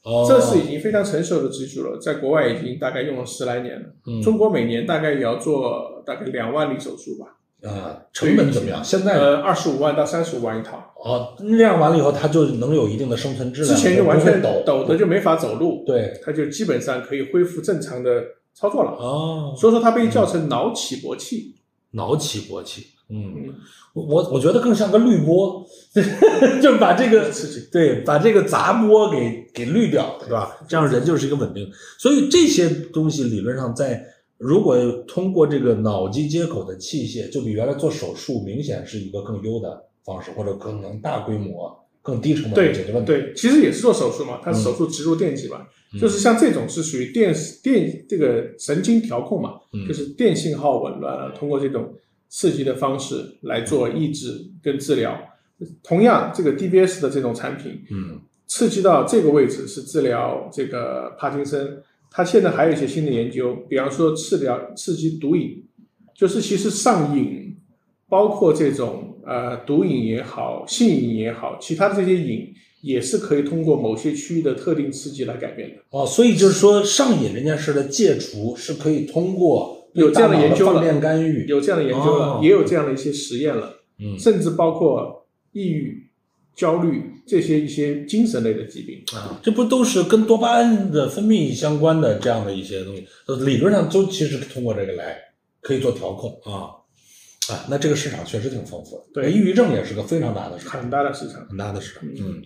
[0.04, 7.36] 哦，这是已经非常成熟的技术了，在国外已经大概用了十来年了，嗯，中国每年大概也要做大概两万例手术吧。
[7.62, 8.82] 啊，成本怎么样？
[8.82, 10.93] 现在呃，二十五万到三十五万一套。
[11.03, 13.76] 哦，那样完了以后，它就能有一定的生存质量。
[13.76, 18.91] 之前就完全抖抖的就没法走路，对，它就基本上可以恢复正常的操作了。
[18.91, 21.55] 哦，所以说它被叫成脑起搏器。
[21.91, 23.53] 脑起搏器，嗯，
[23.93, 25.66] 我我觉得更像个滤波，
[26.64, 27.30] 就把这个，
[27.72, 30.55] 对，把这个杂波给给滤掉，对吧？
[30.68, 31.70] 这样人就是一个稳定。
[31.97, 34.05] 所以这些东西理论上在。
[34.39, 43.07] 如果通过这个脑机接口的器械，就比原来做手术明显是一个更优的方式，或者更能大规模、更低成本的解决问题。
[43.07, 45.67] 对，其实也是做手术嘛，它手术植入电极嘛，
[45.99, 51.93] 就是像这种是属于电电这个神经调控嘛，就是电信号紊乱了，通过这种
[52.29, 55.19] 刺激的方式来做抑制跟治疗。
[55.83, 61.83] 同样，这个 DBS 的这种产品，嗯，刺激到这个位置是治疗这个帕金森。
[62.12, 65.64] 他现在还有一些新的研究，比方说治疗刺激毒瘾，
[66.16, 67.55] 就是其实上瘾，
[68.07, 75.76] 包括这种呃毒瘾也好，性瘾也好，其他的这些瘾也是可以通过某些区域的特定刺激来改变的。
[75.91, 86.09] 哦，所以就是说上瘾这件事的戒除是可以通过有这样的研究了，干预有这样的研究了，也有这样的一些实验了，嗯，甚至包括抑郁、
[86.60, 93.07] 焦虑这些一些精神类的疾病啊，这不都是跟多巴胺的分泌相关的这样的一些东西？
[93.45, 95.18] 理论上都其实通过这个来
[95.62, 96.76] 可以做调控啊。
[97.49, 99.05] 啊，那这个市场确实挺丰富的。
[99.14, 102.03] 对，抑郁症也是个非常大的市场，很大的市场，很大的市场。
[102.05, 102.43] 嗯，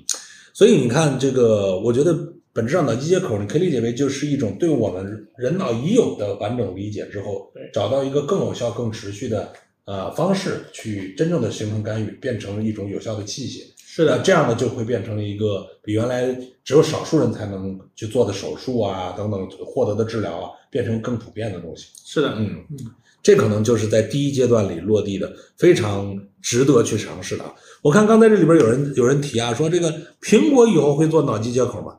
[0.54, 2.16] 所以你看，这个我觉得
[2.54, 9.52] 本质上脑机接口，你可以理解为就是一种对我们人脑已有的完整理解之后，找到一个更有效、更持续的
[9.86, 13.73] 呃方式，去真正的形成干预，变成一种有效的器械。
[13.96, 21.90] 是的，这样呢就会变成了一个比原来只有少数人才能去做的手术啊等等获得的治疗啊，变成更普遍的东西。
[22.04, 22.78] 是的，嗯嗯。
[23.22, 27.46] 这可能就是在第一阶段里落地的，非常值得去尝试的。
[27.84, 31.98] 我看刚才这里边有人有人提啊，说这个苹果以后会做脑机接口吗？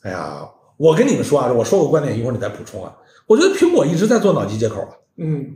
[0.00, 2.96] 哎呀，我跟你们说啊，我说个观点，一会儿你再补充啊。
[3.26, 5.54] 我觉得苹果一直在做脑机接口啊，嗯，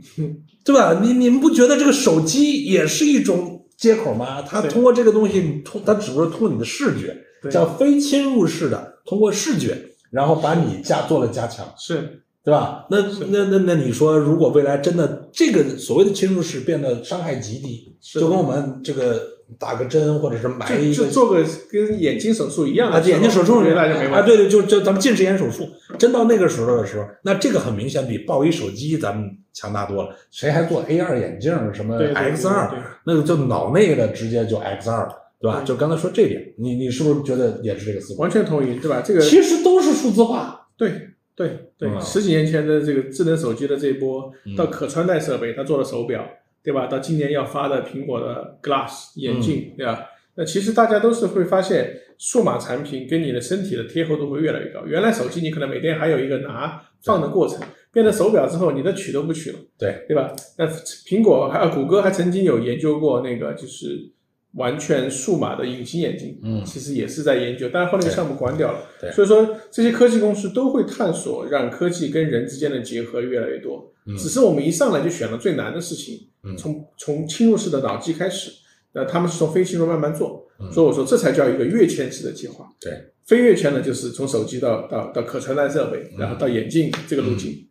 [0.63, 0.99] 对吧？
[1.01, 4.41] 你你们不觉得这个手机也是一种接口吗？
[4.41, 7.15] 它通过这个东西，通它只不过通过你的视觉，
[7.49, 9.77] 叫非侵入式的，通过视觉，
[10.11, 12.21] 然后把你加做了加强，是。
[12.45, 12.85] 对吧？
[12.91, 13.01] 那
[13.31, 19.19] 那那那你说，如果未来真的这个所谓的侵入式变得伤害极低，就跟我们这个
[19.57, 25.67] 打个针或者是埋一个就做个跟眼睛手术一样的眼睛手术原来就没啊，对对，就就咱们近视眼手术，
[25.97, 30.15] 真到那个时候的时候，那这个很明显比抱一手机咱们强大多了。
[30.29, 32.71] 谁还做 A 二眼镜什么 X 二，
[33.07, 35.63] 那个就脑内的直接就 X 二了，对吧？
[35.65, 38.19] 就刚才说这点，你你是不是觉得也是这个思路？
[38.19, 39.01] 完全同意，对吧？
[39.03, 40.91] 这个其实都是数字化，对。
[41.37, 46.25] 对对，十几年前的这个智能手机的这一波，到可穿戴设备，它做了手表，
[46.63, 46.87] 对吧？
[46.87, 49.99] 到今年要发的苹果的 Glass 眼镜，对吧？
[50.35, 54.85] 那其实大家都是会发现，数码产品跟你的身体的贴合度会越来越高。
[54.85, 57.59] 原来手机你可能每天还有一个拿放的过程，
[57.95, 60.35] 变成手表之后，你的取都不取了，对对吧？
[60.59, 60.67] 那
[61.07, 64.11] 苹果还有谷歌还曾经有研究过那个就是。
[64.55, 68.79] 完全数码的隐形眼镜，嗯，其实也是在研究，但是后那个项目关掉了。
[69.01, 73.91] 对，所以说这些科技公司都会探索让科技跟人之间的结合越来越多。
[74.05, 78.49] 嗯，只是我们一上来就选了最难的事情，嗯，从从侵入式的脑机开始，
[78.93, 82.65] 那他们是从非侵入慢慢做，所以我说这才叫一个跃迁式的计划。
[82.79, 82.93] 对，
[83.25, 87.67] 非跃迁呢，就是从手机到到到可穿戴设备，然后到眼镜这个路径，嗯，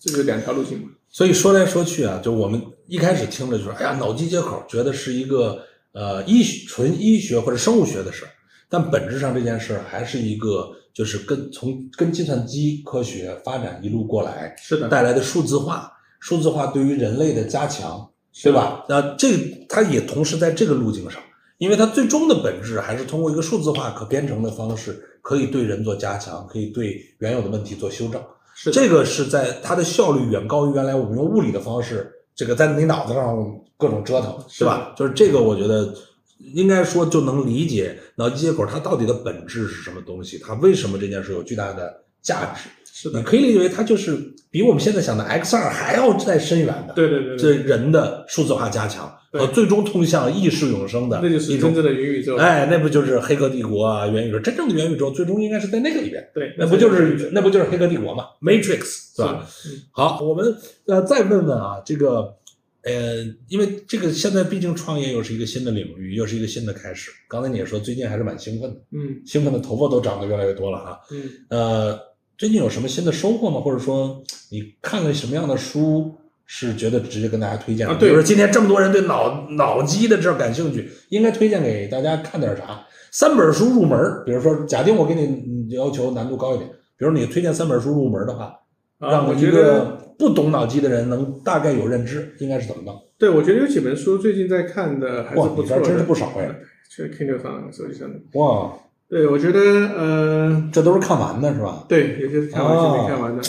[0.00, 0.88] 这是两条路径嘛。
[1.10, 5.62] 所以说来说去啊，就我们一开始听着就是，哎呀，脑机接口，觉得是一个。
[5.96, 8.30] 呃，医学纯医学或者生物学的事儿，
[8.68, 18.10] 但本质上这件事儿还是一个，就是跟从跟计算机科学发展一路过来，是的，带来的数字化，数字化对于人类的加强，
[18.42, 18.84] 对吧？
[18.88, 19.36] 那这
[19.68, 21.22] 它也同时在这个路径上，
[21.58, 28.20] 因为它最终的本质还是通过一个数字化可编程的方式，可以对人做加强，可以对原有的问题做修正。
[28.54, 32.10] 是这个是在它的效率远高于原来我们用物理的方式。
[32.34, 33.36] 这个在你脑子上
[33.76, 34.92] 各种折腾，是吧？
[34.96, 35.94] 就是这个，我觉得
[36.38, 42.68] 应该说就能理解脑机接口它到底的本质是什么东西，它为什么这件事有巨大的价值。
[42.96, 44.16] 是的，你可以理解为它就是
[44.52, 46.94] 比我们现在想的 X 二还要再深远的。
[46.94, 52.36] 对对对，这人的数字化加强和最终通向意识永生的，那就是真正的元宇宙。
[52.36, 54.06] 哎，那不就是黑客帝国啊？
[54.06, 56.24] 元宇宙真正的元宇宙最终应该是在那个里边。
[56.32, 59.44] 对，那不就是那不就是黑客帝国嘛？Matrix 是吧？
[59.90, 62.36] 好，我们呃再问问啊，这个
[62.84, 67.10] 呃，因为这个现在毕竟创业又是一个新的领域，又是一个新的开始。
[67.28, 71.00] 刚才你也说最近还是蛮兴奋的，嗯，兴奋的头发都长得越来越多了哈。
[71.10, 72.13] 嗯，呃。
[72.36, 73.60] 最近有什么新的收获吗？
[73.60, 76.12] 或者说你看了什么样的书
[76.44, 77.94] 是觉得直接跟大家推荐的？
[77.94, 82.84] 比如说今天这么多人对脑脑机的这感兴趣，应该推荐给大家看点啥？
[83.12, 86.68] 三本书入门，比如说，假定我给你要求难度高一点，
[86.98, 88.52] 比如你推荐三本书入门的话，
[88.98, 93.00] 让我一个不懂脑机的人能大概有认知，应该是怎么弄？
[93.16, 96.50] 对，我觉得有几本书最近在看的还是不错的，真是不少哎，
[96.98, 98.18] 在 Kindle 上、手机上的。
[98.32, 98.72] 哇。
[99.08, 101.84] 对，我觉得，呃，这都是看完的，是吧？
[101.88, 103.42] 对，有些是看完，有些没看完的。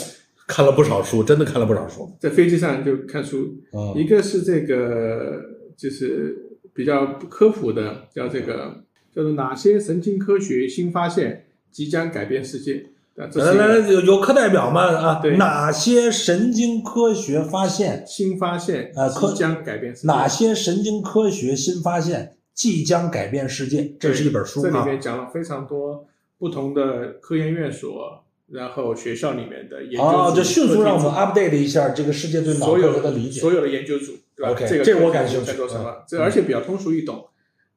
[0.46, 2.08] 看了不少书，真的看了不少书。
[2.20, 3.52] 在飞机上就看书，
[3.96, 5.40] 一个是这个，
[5.76, 6.36] 就是
[6.72, 12.86] 比较科普的，叫这个，叫做哪些神经科学新发现即将改变世界？
[13.16, 14.82] 来来来，有有课代表吗？
[14.82, 20.06] 啊，哪些神经科学发现新发现啊，即将改变世界？
[20.06, 22.35] 哪些神经科学新发现？
[22.56, 33.40] 即将改变世界，这是一本书这里面讲了非常多不同的科研院所，然后学校里面的研究哦，就迅速让我们 update 一下这个世界对脑科学的理解。
[33.40, 35.46] 所有的研究组，对吧？OK，这个这我感兴趣。
[35.46, 36.02] 在做什么？
[36.08, 37.28] 这而且比较通俗易懂。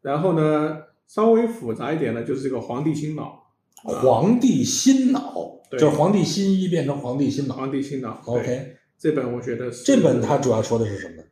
[0.02, 0.78] 然后呢，
[1.08, 3.52] 稍微复杂一点呢，就是这个皇帝新脑。
[3.84, 7.56] 皇帝新脑，就是皇帝新一变成皇帝新脑。
[7.56, 8.22] 皇帝新脑。
[8.26, 11.24] OK，这本我觉得是这本它主要说的是什么呢？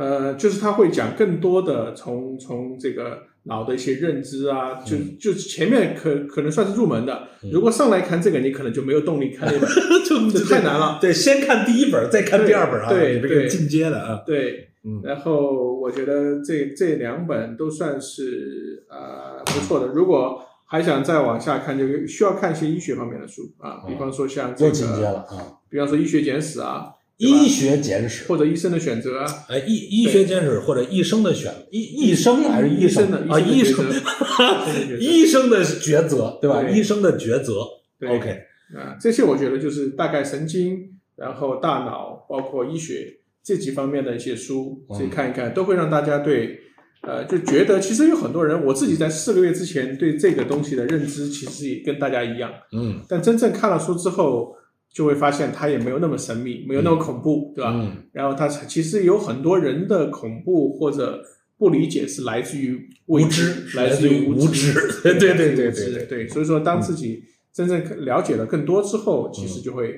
[0.00, 7.28] 呃，就是他会讲更多的从从这个脑的一些认知啊，就嗯就前面可可能算是入门的。
[7.52, 9.68] 如果上来看这个，你可能就没有动力看那本，
[10.08, 10.98] 就这太难了。
[11.02, 19.88] 对，先看第一本，再看第二本啊，对这个进阶的啊，对，嗯然后我觉得这这两本都算是呃不错的。
[19.88, 25.60] 如果还想再往下看，就需要看一些医学方面的书啊，比方说像这又进阶个，了啊。
[25.68, 26.86] 比方说医学简史啊，
[27.20, 33.38] 医学简史，或者医生的选择啊，哎，医医学简史或者医生的选医医生还是医医生的啊？
[33.38, 33.86] 医生
[34.98, 36.62] 医生的抉择医生的抉择对吧？
[36.62, 36.72] 对。
[36.72, 37.54] 医生的抉择。
[37.98, 38.30] 对，OK，
[38.74, 40.78] 啊，这些我觉得就是大概神经，
[41.16, 44.96] 然后大脑，包括医学这几方面的一些书，嗯。
[44.96, 46.58] 自己看一看，都会让大家对，
[47.02, 53.02] 呃，就觉得其实有很多人，我自己在四个月之前对这个东西的认知其实也跟大家一样，嗯。
[53.06, 54.56] 但真正看了书之后，
[54.92, 57.72] 就会发现它也没有那么神秘，没有那么恐怖，对吧？
[57.74, 61.22] 嗯然后它其实有很多人的恐怖或者
[61.56, 64.72] 不理解是来自于未无知来来自于于无知
[65.02, 66.28] 对对对对 对对对。
[66.28, 67.22] 所以说，当自己
[67.52, 69.94] 真正了解了更多之后，其实就会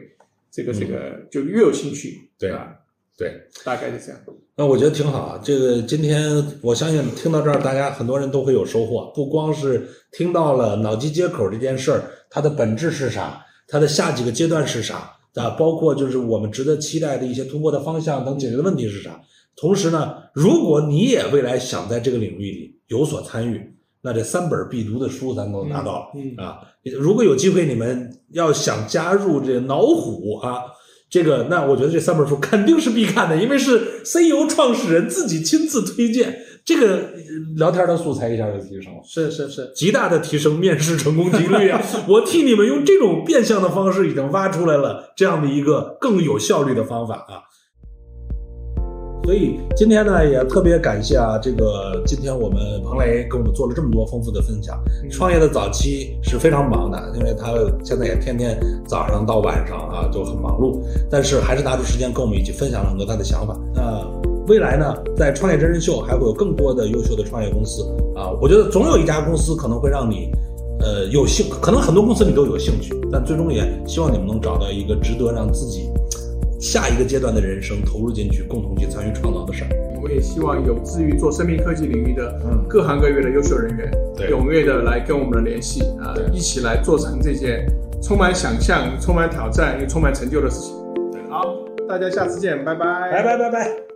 [0.51, 2.75] 这个这个就越有兴趣，对吧？
[3.17, 3.33] 对。
[3.65, 4.21] 大概是这样。
[4.57, 5.41] 那我觉得挺好啊。
[5.43, 9.11] 这个今天我相信听到这儿，大家很多人都会有收获。
[9.15, 19.19] 不光是听到了脑机接口这件事儿，它的本质是啥，它的下几个阶段是啥啊，包括就是我们值得期待的一些突破的方向等解决的问题是啥。
[19.57, 26.07] 同时呢，如果你也未来想在这个领域里有所参与，那这三本必读的书咱都拿到了。
[26.15, 26.59] 嗯啊，
[27.01, 30.65] 如果有机会你们要想加入这老虎啊，
[31.09, 37.03] 这个那我觉得这三本书肯定是必看的，因为是 CEO 创始人自己亲自推荐，这个呃
[37.57, 39.01] 聊天的素材一下就提升了。
[39.05, 41.81] 是是是，极大的提升面试成功几率啊！
[42.09, 47.43] 我替你们用这种变相的方式已经挖出来了这样的一个更有效率的方法啊！
[49.25, 54.77] 所以今天呢，也特别感谢啊，这个今天我们彭雷跟我们做了这么多丰富的分享。
[55.13, 57.53] 创业的早期是非常忙的，因为他
[57.85, 63.57] 现在也天天早上到晚上啊就很忙碌，但是还是拿出时间跟我们一起分享了很多他的想法。
[63.73, 64.05] 那
[64.53, 67.83] 未来呢，在创业真人秀还会有更多的优秀的创业公司
[68.15, 70.31] 啊，我觉得总有一家公司可能会让你。
[70.85, 75.89] 呃，有兴，可能很多公司你都有兴趣，但最终也希望你们能找到一个值得让自己
[76.59, 79.71] 下一个阶段的人生投入进去，共同去参与创造的事儿。
[79.95, 87.65] 我们也希望有志于做生命科技领域的嗯各行各业的优秀人员，对踊跃的来跟我们的联系啊对，一起来做成这件
[88.03, 90.75] 充满想象、充满挑战又充满成就的事情。
[91.31, 91.55] 好，
[91.89, 93.92] 大家下次见，拜拜，拜拜拜拜。